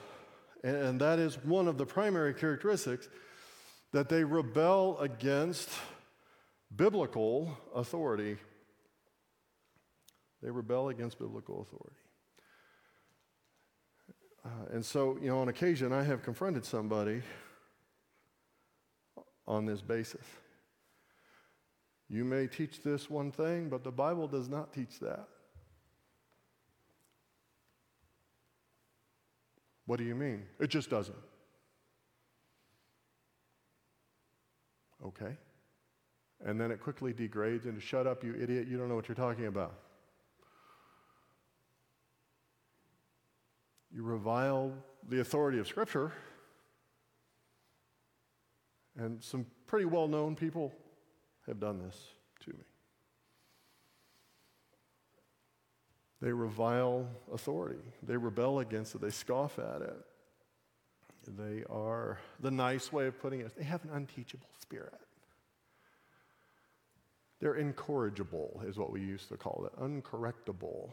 [0.63, 3.09] And, and that is one of the primary characteristics
[3.91, 5.71] that they rebel against
[6.75, 8.37] biblical authority.
[10.43, 11.97] They rebel against biblical authority.
[14.45, 17.23] Uh, and so, you know, on occasion, I have confronted somebody
[19.47, 20.25] on this basis.
[22.09, 25.29] You may teach this one thing, but the Bible does not teach that.
[29.85, 30.43] What do you mean?
[30.59, 31.17] It just doesn't.
[35.05, 35.35] Okay.
[36.45, 39.15] And then it quickly degrades into shut up, you idiot, you don't know what you're
[39.15, 39.73] talking about.
[43.93, 44.73] You revile
[45.07, 46.11] the authority of Scripture.
[48.97, 50.73] And some pretty well known people
[51.47, 51.97] have done this
[52.45, 52.63] to me.
[56.23, 57.83] They revile authority.
[58.01, 59.01] They rebel against it.
[59.01, 59.97] They scoff at it.
[61.27, 64.93] They are, the nice way of putting it, they have an unteachable spirit.
[67.41, 70.91] They're incorrigible, is what we used to call it, uncorrectable.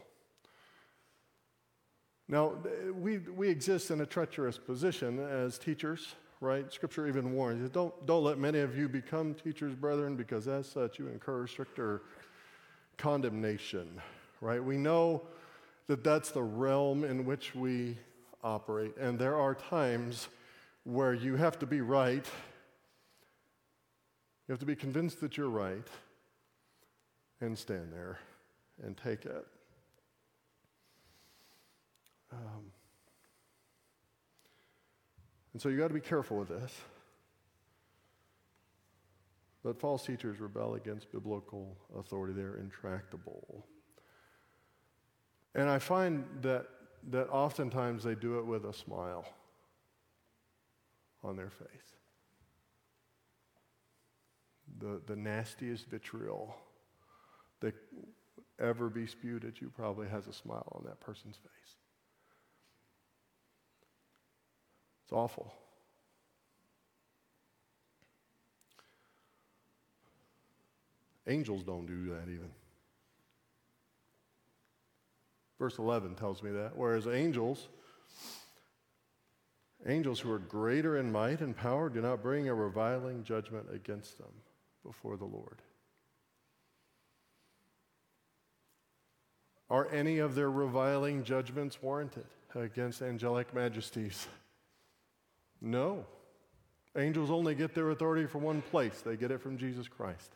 [2.27, 2.55] Now,
[2.93, 6.71] we, we exist in a treacherous position as teachers, right?
[6.73, 10.99] Scripture even warns don't, don't let many of you become teachers, brethren, because as such
[10.99, 12.01] you incur stricter
[12.97, 14.01] condemnation,
[14.41, 14.63] right?
[14.63, 15.21] We know
[15.87, 17.97] that that's the realm in which we
[18.43, 20.27] operate, and there are times
[20.83, 22.25] where you have to be right.
[24.47, 25.87] You have to be convinced that you're right
[27.39, 28.19] and stand there
[28.83, 29.47] and take it.
[32.31, 32.71] Um,
[35.53, 36.71] and so you got to be careful with this.
[39.63, 43.65] But false teachers rebel against biblical authority, they're intractable.
[45.53, 46.67] And I find that,
[47.09, 49.25] that oftentimes they do it with a smile
[51.23, 51.67] on their face.
[54.79, 56.55] The, the nastiest vitriol
[57.59, 57.75] that
[58.59, 61.75] ever be spewed at you probably has a smile on that person's face.
[65.03, 65.53] It's awful.
[71.27, 72.49] Angels don't do that even.
[75.61, 76.75] Verse 11 tells me that.
[76.75, 77.67] Whereas angels,
[79.85, 84.17] angels who are greater in might and power, do not bring a reviling judgment against
[84.17, 84.31] them
[84.83, 85.61] before the Lord.
[89.69, 94.27] Are any of their reviling judgments warranted against angelic majesties?
[95.61, 96.07] No.
[96.97, 100.31] Angels only get their authority from one place, they get it from Jesus Christ.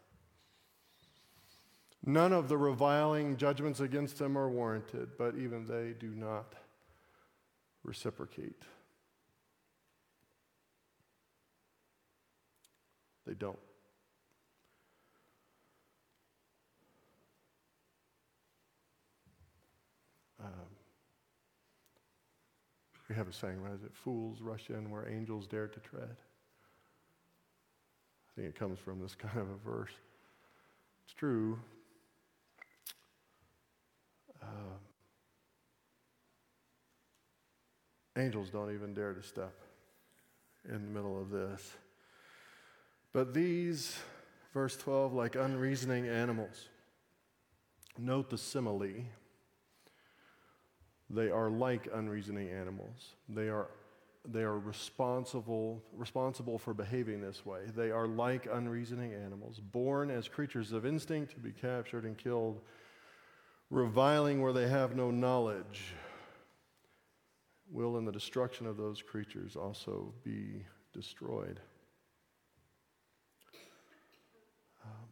[2.05, 6.53] None of the reviling judgments against them are warranted, but even they do not
[7.83, 8.61] reciprocate.
[13.25, 13.57] They don't.
[20.39, 20.49] Um,
[23.09, 23.95] we have a saying, what is it?
[23.95, 26.15] Fools rush in where angels dare to tread.
[28.29, 29.93] I think it comes from this kind of a verse.
[31.05, 31.57] It's true.
[34.45, 34.77] Uh,
[38.17, 39.55] angels don't even dare to step
[40.67, 41.73] in the middle of this.
[43.13, 43.97] But these,
[44.53, 46.69] verse 12, like unreasoning animals,
[47.97, 49.05] note the simile
[51.09, 53.15] they are like unreasoning animals.
[53.29, 53.67] They are,
[54.27, 57.61] they are responsible, responsible for behaving this way.
[57.75, 62.61] They are like unreasoning animals, born as creatures of instinct to be captured and killed,
[63.69, 65.93] reviling where they have no knowledge.
[67.71, 70.63] Will in the destruction of those creatures also be
[70.93, 71.59] destroyed.
[74.83, 75.07] Um,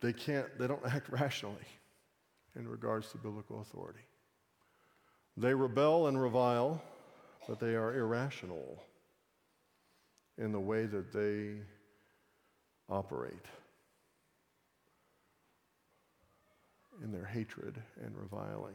[0.00, 1.56] they can't, they don't act rationally
[2.54, 4.00] in regards to biblical authority.
[5.36, 6.82] They rebel and revile,
[7.46, 8.82] but they are irrational
[10.38, 11.56] in the way that they
[12.88, 13.44] operate,
[17.02, 18.74] in their hatred and reviling,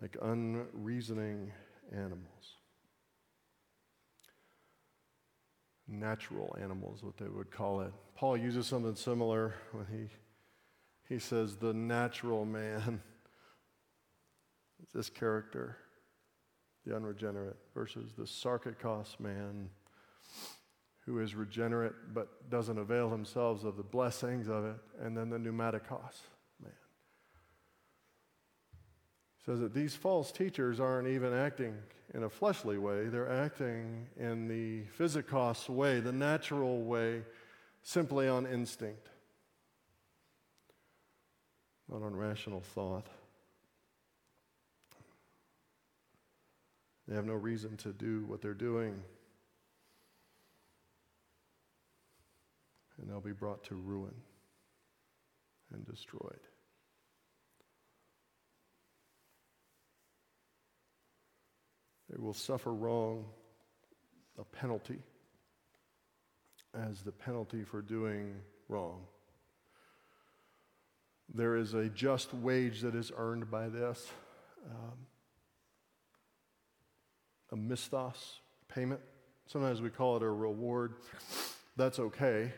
[0.00, 1.52] like unreasoning
[1.92, 2.56] animals.
[5.86, 7.92] Natural animals, what they would call it.
[8.14, 13.00] Paul uses something similar when he, he says, the natural man
[14.94, 15.76] this character,
[16.86, 19.68] the unregenerate, versus the sarkikos man
[21.04, 25.38] who is regenerate but doesn't avail themselves of the blessings of it, and then the
[25.38, 26.20] pneumatikos
[26.62, 26.72] man.
[29.48, 31.74] Says that these false teachers aren't even acting
[32.12, 37.22] in a fleshly way, they're acting in the physikos way, the natural way,
[37.82, 39.08] simply on instinct,
[41.90, 43.06] not on rational thought.
[47.06, 49.02] They have no reason to do what they're doing.
[53.00, 54.14] And they'll be brought to ruin
[55.72, 56.40] and destroyed.
[62.18, 63.26] They will suffer wrong,
[64.40, 64.98] a penalty,
[66.74, 68.34] as the penalty for doing
[68.68, 69.02] wrong.
[71.32, 74.10] There is a just wage that is earned by this.
[74.68, 75.06] Um,
[77.52, 79.00] a misthos payment.
[79.46, 80.94] Sometimes we call it a reward.
[81.76, 82.52] That's okay.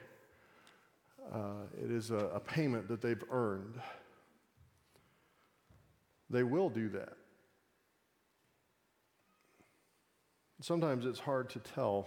[1.30, 3.74] Uh, it is a, a payment that they've earned.
[6.30, 7.19] they will do that.
[10.60, 12.06] Sometimes it's hard to tell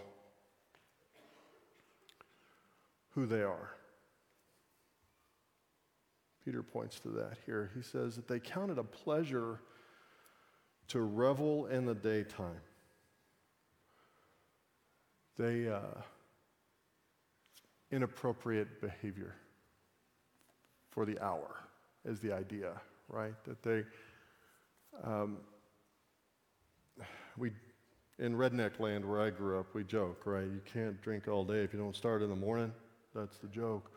[3.12, 3.72] who they are.
[6.46, 7.72] Peter points to that here.
[7.76, 9.60] He says that they count it a pleasure
[10.90, 12.62] to revel in the daytime.
[15.38, 16.02] They, uh,
[17.92, 19.36] inappropriate behavior
[20.90, 21.64] for the hour
[22.06, 23.34] is the idea, right?
[23.46, 23.84] That they,
[25.04, 25.38] um,
[27.38, 27.52] we,
[28.20, 30.46] in redneck land where I grew up, we joke, right?
[30.46, 32.72] You can't drink all day if you don't start in the morning.
[33.16, 33.92] That's the joke.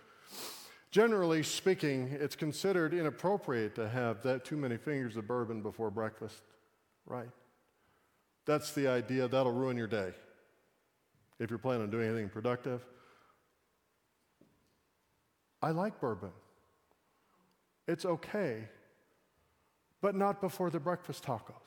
[0.90, 6.42] Generally speaking, it's considered inappropriate to have that too many fingers of bourbon before breakfast,
[7.04, 7.28] right?
[8.46, 9.28] That's the idea.
[9.28, 10.12] That'll ruin your day
[11.38, 12.84] if you're planning on doing anything productive.
[15.60, 16.30] I like bourbon.
[17.88, 18.68] It's okay,
[20.00, 21.65] but not before the breakfast tacos.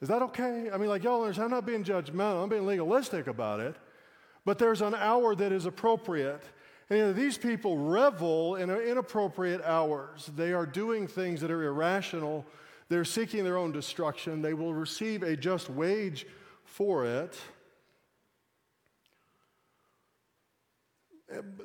[0.00, 0.70] Is that okay?
[0.72, 3.76] I mean, like, y'all understand, I'm not being judgmental, I'm being legalistic about it,
[4.44, 6.42] but there's an hour that is appropriate.
[6.88, 10.30] And you know, these people revel in inappropriate hours.
[10.36, 12.46] They are doing things that are irrational.
[12.88, 14.42] They're seeking their own destruction.
[14.42, 16.26] They will receive a just wage
[16.64, 17.38] for it.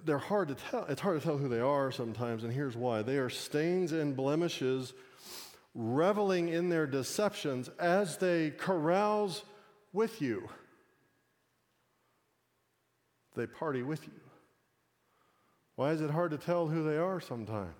[0.03, 0.85] they're hard to tell.
[0.85, 3.01] It's hard to tell who they are sometimes, and here's why.
[3.01, 4.93] They are stains and blemishes,
[5.75, 9.43] reveling in their deceptions as they carouse
[9.93, 10.49] with you.
[13.35, 14.13] They party with you.
[15.75, 17.75] Why is it hard to tell who they are sometimes?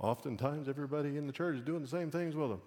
[0.00, 2.60] Oftentimes, everybody in the church is doing the same things with them.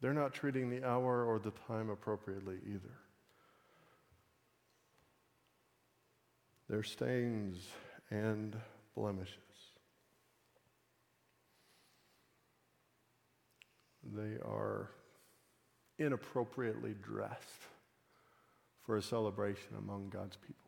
[0.00, 2.92] They're not treating the hour or the time appropriately either.
[6.68, 7.68] their stains
[8.10, 8.56] and
[8.94, 9.43] blemishes.
[14.12, 14.90] They are
[15.98, 17.62] inappropriately dressed
[18.84, 20.64] for a celebration among God's people.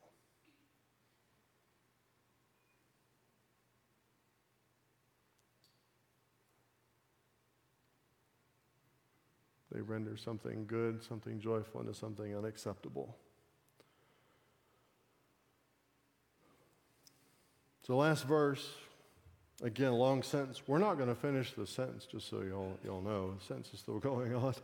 [9.72, 13.14] They render something good, something joyful, into something unacceptable.
[17.86, 18.66] So, last verse,
[19.62, 20.62] again, long sentence.
[20.66, 23.34] We're not going to finish the sentence, just so y'all, y'all know.
[23.38, 24.54] The sentence is still going on.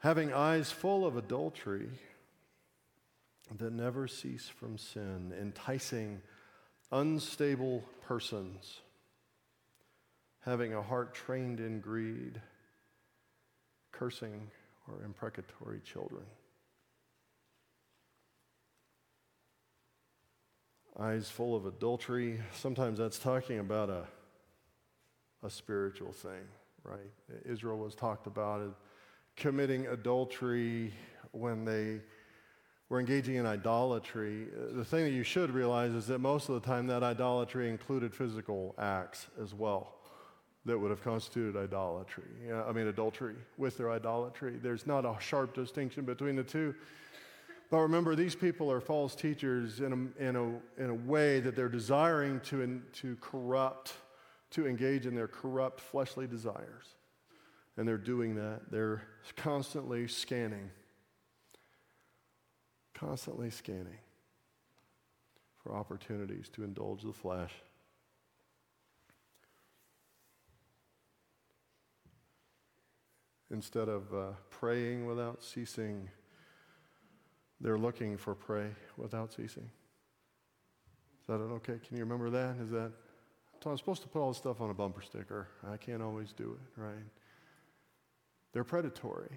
[0.00, 1.88] Having eyes full of adultery
[3.58, 6.20] that never cease from sin, enticing
[6.90, 8.80] unstable persons,
[10.40, 12.40] having a heart trained in greed,
[13.92, 14.50] cursing
[14.88, 16.22] or imprecatory children.
[20.98, 22.40] Eyes full of adultery.
[22.52, 24.04] Sometimes that's talking about a,
[25.42, 26.42] a spiritual thing,
[26.84, 27.10] right?
[27.44, 28.76] Israel was talked about
[29.36, 30.92] committing adultery
[31.32, 32.00] when they
[32.88, 34.48] were engaging in idolatry.
[34.72, 38.14] The thing that you should realize is that most of the time that idolatry included
[38.14, 39.94] physical acts as well
[40.64, 42.22] that would have constituted idolatry.
[42.54, 44.58] I mean, adultery with their idolatry.
[44.62, 46.74] There's not a sharp distinction between the two.
[47.72, 51.56] But remember, these people are false teachers in a, in a, in a way that
[51.56, 53.94] they're desiring to, in, to corrupt,
[54.50, 56.96] to engage in their corrupt fleshly desires.
[57.78, 58.70] And they're doing that.
[58.70, 59.04] They're
[59.36, 60.68] constantly scanning,
[62.92, 64.00] constantly scanning
[65.62, 67.54] for opportunities to indulge the flesh.
[73.50, 76.10] Instead of uh, praying without ceasing,
[77.62, 79.70] they're looking for prey without ceasing.
[81.20, 81.78] Is that okay?
[81.86, 82.56] Can you remember that?
[82.60, 82.90] Is that?
[83.64, 85.46] I'm supposed to put all this stuff on a bumper sticker.
[85.70, 87.04] I can't always do it, right?
[88.52, 89.30] They're predatory.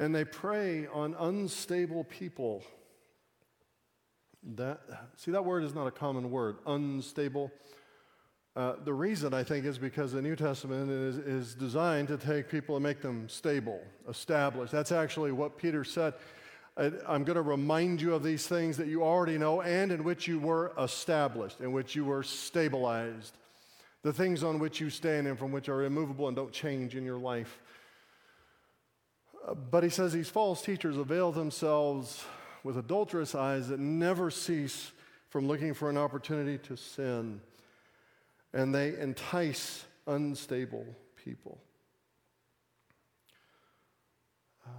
[0.00, 2.64] And they prey on unstable people.
[4.56, 4.80] That,
[5.16, 7.52] see, that word is not a common word, unstable.
[8.56, 12.48] Uh, the reason I think is because the New Testament is, is designed to take
[12.48, 14.70] people and make them stable, established.
[14.70, 16.14] That's actually what Peter said.
[16.76, 20.04] I, I'm going to remind you of these things that you already know and in
[20.04, 23.36] which you were established, in which you were stabilized.
[24.02, 27.04] The things on which you stand and from which are immovable and don't change in
[27.04, 27.58] your life.
[29.48, 32.24] Uh, but he says these false teachers avail themselves
[32.62, 34.92] with adulterous eyes that never cease
[35.28, 37.40] from looking for an opportunity to sin
[38.54, 40.86] and they entice unstable
[41.22, 41.58] people.
[44.66, 44.70] Uh,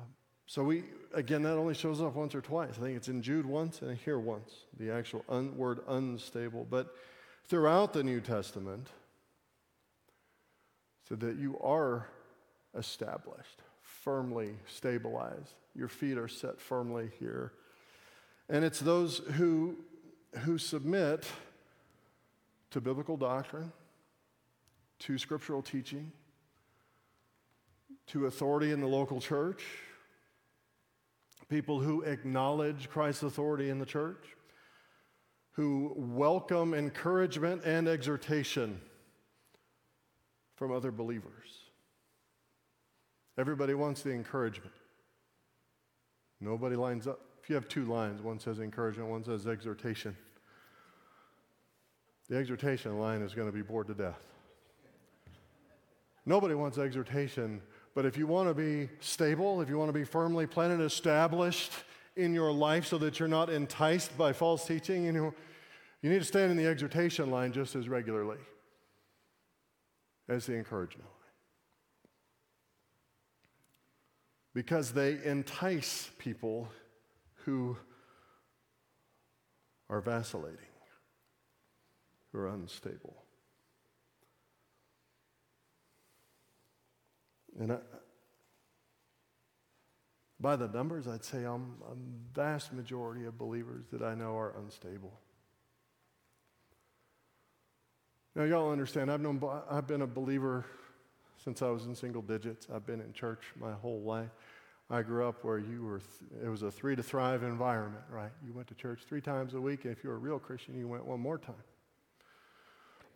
[0.48, 0.84] So we,
[1.14, 2.72] again, that only shows up once or twice.
[2.78, 6.66] I think it's in Jude once and here once, the actual un, word unstable.
[6.70, 6.96] But
[7.48, 8.88] throughout the New Testament,
[11.10, 12.08] so that you are
[12.78, 15.54] established, firmly stabilized.
[15.76, 17.52] Your feet are set firmly here.
[18.50, 19.78] And it's those who,
[20.44, 21.26] who submit
[22.76, 23.72] to biblical doctrine,
[25.00, 26.12] to scriptural teaching,
[28.06, 29.64] to authority in the local church,
[31.48, 34.26] people who acknowledge Christ's authority in the church,
[35.52, 38.82] who welcome encouragement and exhortation
[40.56, 41.48] from other believers.
[43.38, 44.76] Everybody wants the encouragement.
[46.42, 47.22] Nobody lines up.
[47.42, 50.18] If you have two lines, one says encouragement, one says exhortation.
[52.30, 54.22] The exhortation line is going to be bored to death.
[56.26, 57.62] Nobody wants exhortation,
[57.94, 61.72] but if you want to be stable, if you want to be firmly planted, established
[62.16, 65.34] in your life so that you're not enticed by false teaching, you know,
[66.02, 68.38] you need to stand in the exhortation line just as regularly
[70.28, 71.12] as the encouragement line.
[74.54, 76.70] Because they entice people
[77.44, 77.78] who
[79.90, 80.58] are vacillating,
[82.36, 83.24] are unstable.
[87.60, 87.78] And I,
[90.40, 91.96] by the numbers, I'd say I'm, a
[92.34, 95.14] vast majority of believers that I know are unstable.
[98.36, 100.66] Now, y'all understand, I've, known, I've been a believer
[101.42, 102.68] since I was in single digits.
[102.74, 104.32] I've been in church my whole life.
[104.90, 108.32] I grew up where you were, th- it was a three to thrive environment, right?
[108.46, 110.78] You went to church three times a week, and if you were a real Christian,
[110.78, 111.56] you went one more time.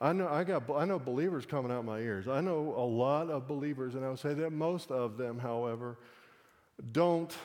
[0.02, 2.28] I know, I, got, I know believers coming out my ears.
[2.28, 5.98] I know a lot of believers, and I would say that most of them, however,
[6.94, 7.36] don't,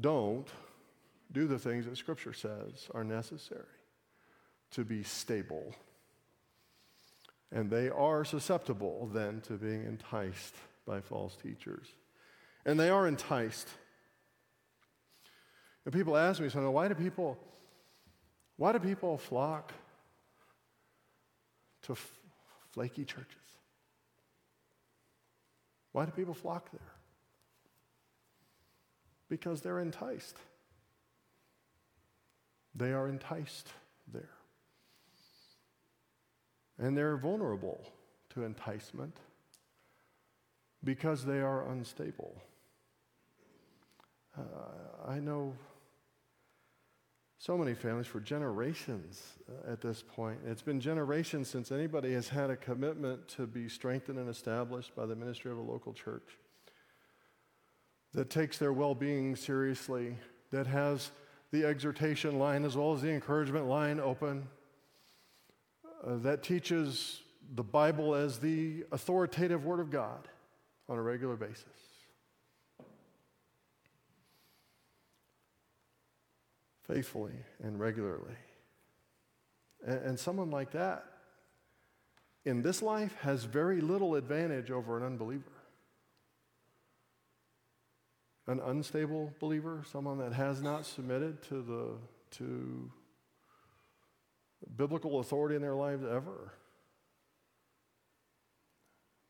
[0.00, 0.48] don't
[1.32, 3.64] do the things that Scripture says are necessary
[4.70, 5.74] to be stable.
[7.52, 10.54] And they are susceptible then to being enticed
[10.86, 11.86] by false teachers.
[12.64, 13.68] And they are enticed.
[15.84, 17.38] And people ask me, so why do people,
[18.56, 19.72] why do people flock
[21.86, 22.12] to f-
[22.72, 23.36] flaky churches?
[25.92, 26.92] Why do people flock there?
[29.28, 30.36] Because they're enticed.
[32.74, 33.72] They are enticed
[34.12, 34.28] there.
[36.78, 37.80] And they're vulnerable
[38.30, 39.16] to enticement
[40.84, 42.36] because they are unstable.
[44.38, 44.42] Uh,
[45.08, 45.54] I know
[47.38, 50.38] so many families for generations uh, at this point.
[50.46, 55.06] It's been generations since anybody has had a commitment to be strengthened and established by
[55.06, 56.38] the ministry of a local church
[58.14, 60.16] that takes their well being seriously,
[60.50, 61.10] that has
[61.52, 64.48] the exhortation line as well as the encouragement line open,
[66.04, 67.20] uh, that teaches
[67.54, 70.28] the Bible as the authoritative Word of God
[70.88, 71.85] on a regular basis.
[76.86, 78.36] Faithfully and regularly.
[79.86, 81.04] And, and someone like that
[82.44, 85.42] in this life has very little advantage over an unbeliever.
[88.46, 92.90] An unstable believer, someone that has not submitted to the to
[94.76, 96.52] biblical authority in their lives ever.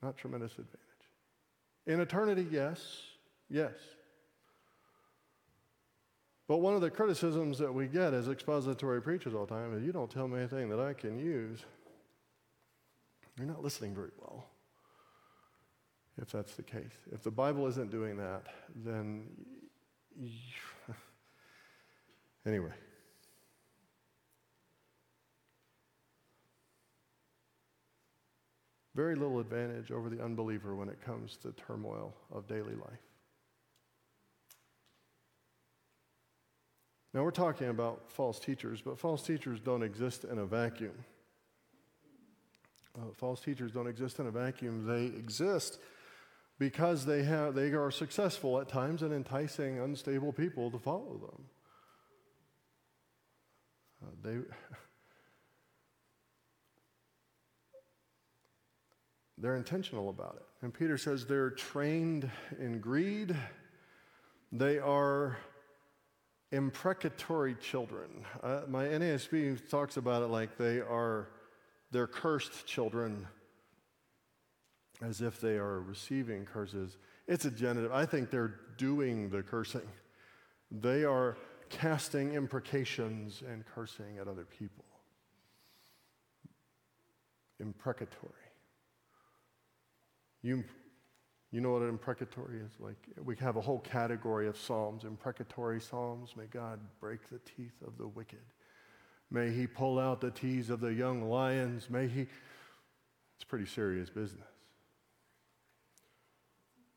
[0.02, 0.80] Not tremendous advantage.
[1.86, 2.80] In eternity, yes,
[3.48, 3.72] yes.
[6.48, 9.82] But one of the criticisms that we get as expository preachers all the time is
[9.82, 11.64] you don't tell me anything that I can use.
[13.36, 14.46] You're not listening very well,
[16.20, 16.94] if that's the case.
[17.12, 18.44] If the Bible isn't doing that,
[18.84, 19.26] then.
[22.46, 22.72] anyway.
[28.96, 33.05] very little advantage over the unbeliever when it comes to turmoil of daily life.
[37.16, 40.92] Now, we're talking about false teachers, but false teachers don't exist in a vacuum.
[42.94, 44.86] Uh, false teachers don't exist in a vacuum.
[44.86, 45.78] They exist
[46.58, 51.44] because they, have, they are successful at times in enticing unstable people to follow them.
[54.04, 54.36] Uh, they.
[59.38, 60.44] They're intentional about it.
[60.60, 63.34] And Peter says they're trained in greed.
[64.52, 65.38] They are
[66.52, 68.24] imprecatory children.
[68.42, 71.28] Uh, my NASB talks about it like they are
[71.90, 73.26] they're cursed children.
[75.02, 76.96] as if they are receiving curses.
[77.28, 77.92] It's a genitive.
[77.92, 79.88] I think they're doing the cursing.
[80.70, 81.36] They are
[81.68, 84.84] casting imprecations and cursing at other people.
[87.60, 88.32] Imprecatory.
[90.42, 90.64] You,
[91.52, 92.72] you know what an imprecatory is?
[92.80, 96.34] Like, we have a whole category of psalms, imprecatory psalms.
[96.36, 98.40] May God break the teeth of the wicked.
[99.30, 101.88] May he pull out the teeth of the young lions.
[101.88, 102.26] May he.
[103.36, 104.46] It's pretty serious business.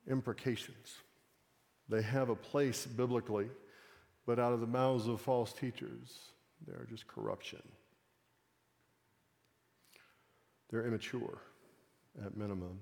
[0.08, 0.94] Imprecations.
[1.88, 3.48] They have a place biblically,
[4.26, 6.18] but out of the mouths of false teachers,
[6.66, 7.62] they are just corruption.
[10.70, 11.38] They're immature
[12.24, 12.80] at minimum.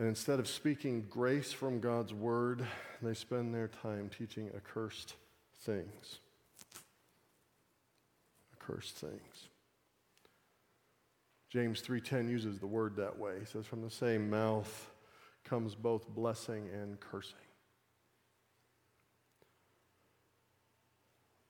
[0.00, 2.66] And instead of speaking grace from God's word,
[3.02, 5.14] they spend their time teaching accursed
[5.60, 6.20] things.
[8.54, 9.48] Accursed things.
[11.50, 13.40] James 3:10 uses the word that way.
[13.40, 14.90] He says from the same mouth
[15.44, 17.36] comes both blessing and cursing.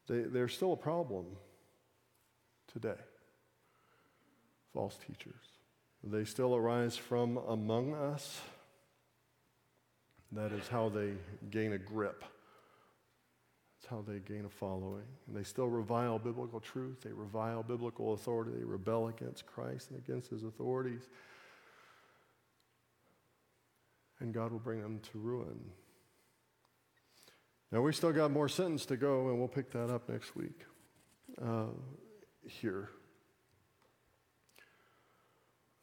[0.09, 1.37] They, they're still a problem
[2.67, 2.99] today.
[4.73, 5.60] False teachers.
[6.03, 8.41] They still arise from among us.
[10.33, 11.13] That is how they
[11.51, 12.25] gain a grip.
[13.77, 15.05] That's how they gain a following.
[15.27, 17.03] And they still revile biblical truth.
[17.03, 18.53] They revile biblical authority.
[18.57, 21.03] They rebel against Christ and against his authorities.
[24.21, 25.59] And God will bring them to ruin.
[27.73, 30.65] Now, we still got more sentence to go, and we'll pick that up next week
[31.41, 31.67] uh,
[32.47, 32.91] here.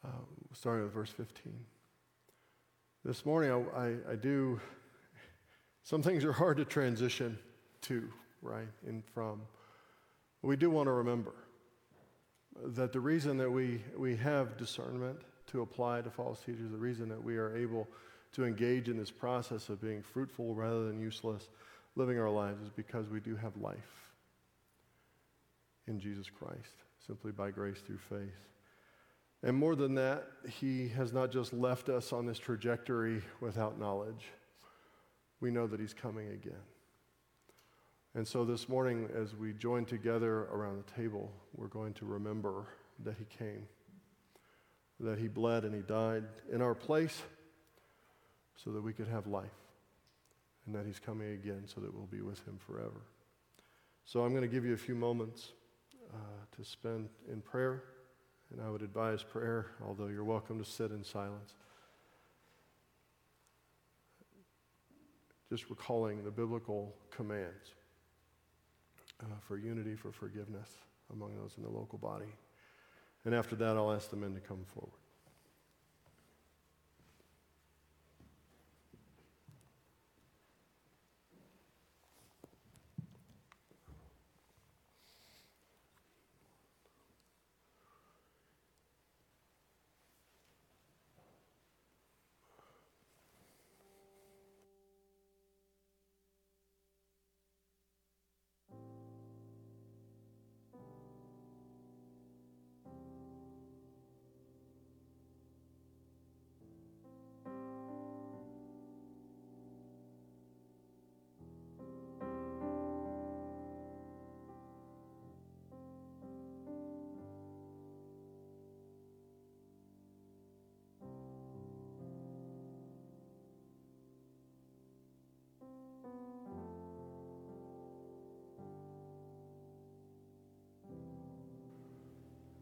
[0.04, 0.10] Uh,
[0.52, 1.52] starting with verse 15.
[3.04, 4.60] This morning, I, I, I, do,
[5.82, 7.36] some things are hard to transition
[7.82, 8.08] to,
[8.40, 9.42] right, and from.
[10.42, 11.34] We do want to remember
[12.62, 15.18] that the reason that we, we have discernment
[15.48, 17.88] to apply to false teachers, the reason that we are able
[18.32, 21.48] to engage in this process of being fruitful rather than useless,
[21.96, 24.12] living our lives, is because we do have life
[25.88, 28.48] in Jesus Christ, simply by grace through faith.
[29.42, 34.26] And more than that, He has not just left us on this trajectory without knowledge.
[35.40, 36.64] We know that He's coming again.
[38.14, 42.66] And so this morning, as we join together around the table, we're going to remember
[43.04, 43.68] that He came,
[44.98, 47.22] that He bled and He died in our place
[48.56, 49.54] so that we could have life,
[50.66, 53.02] and that He's coming again so that we'll be with Him forever.
[54.04, 55.52] So I'm going to give you a few moments
[56.12, 56.16] uh,
[56.56, 57.84] to spend in prayer.
[58.52, 61.54] And I would advise prayer, although you're welcome to sit in silence.
[65.50, 67.74] Just recalling the biblical commands
[69.22, 70.70] uh, for unity, for forgiveness
[71.12, 72.32] among those in the local body.
[73.24, 74.92] And after that, I'll ask the men to come forward.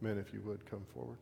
[0.01, 1.19] Men, if you would come forward.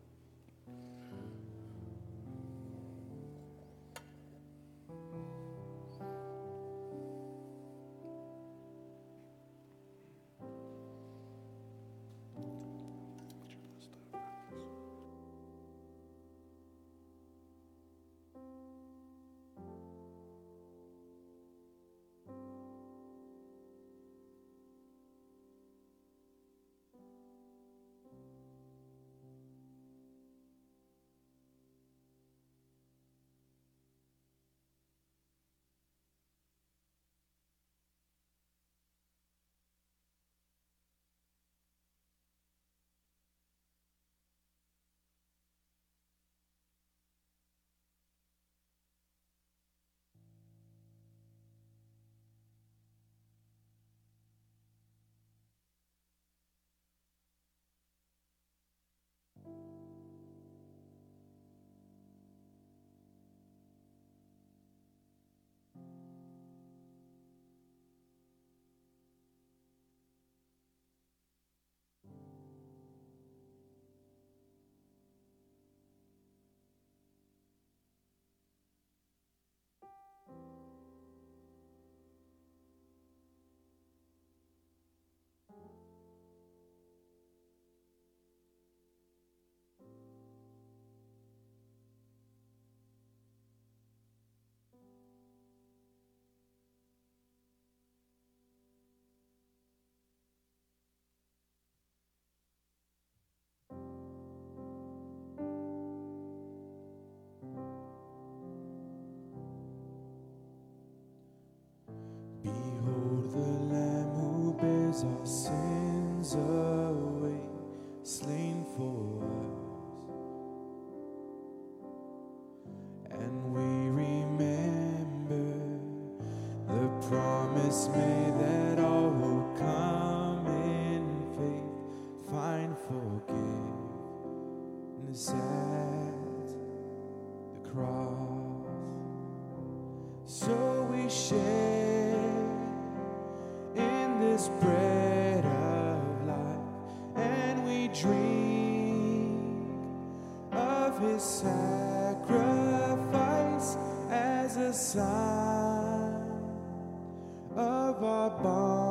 [157.96, 158.83] Of our bonds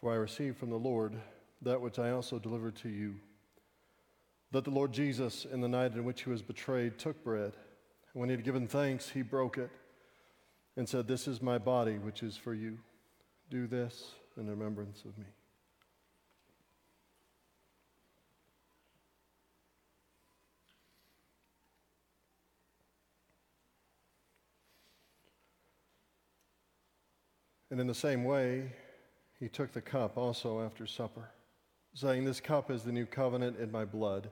[0.00, 1.14] For I received from the Lord
[1.62, 3.16] that which I also delivered to you.
[4.52, 7.52] That the Lord Jesus, in the night in which he was betrayed, took bread.
[8.12, 9.70] And when he had given thanks, he broke it
[10.76, 12.78] and said, This is my body, which is for you.
[13.50, 15.24] Do this in remembrance of me.
[27.70, 28.72] And in the same way,
[29.38, 31.30] he took the cup also after supper,
[31.94, 34.30] saying, This cup is the new covenant in my blood.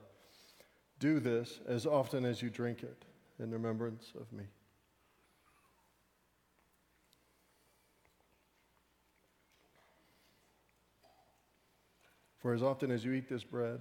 [0.98, 3.04] Do this as often as you drink it
[3.38, 4.44] in remembrance of me.
[12.38, 13.80] For as often as you eat this bread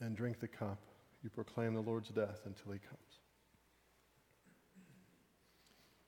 [0.00, 0.78] and drink the cup,
[1.22, 3.20] you proclaim the Lord's death until he comes.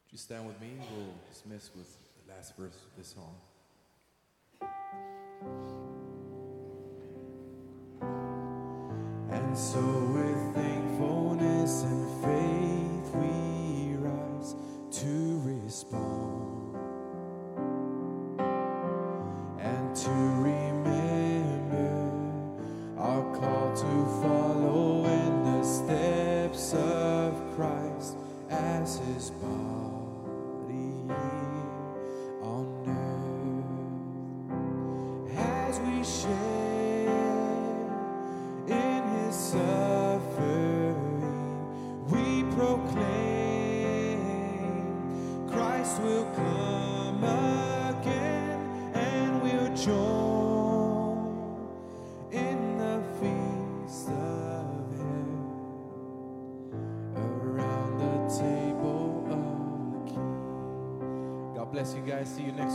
[0.07, 0.71] Would you stand with me?
[0.93, 1.97] We'll dismiss with
[2.27, 3.37] the last verse of this song.
[9.31, 10.20] And so,
[62.47, 62.70] you next.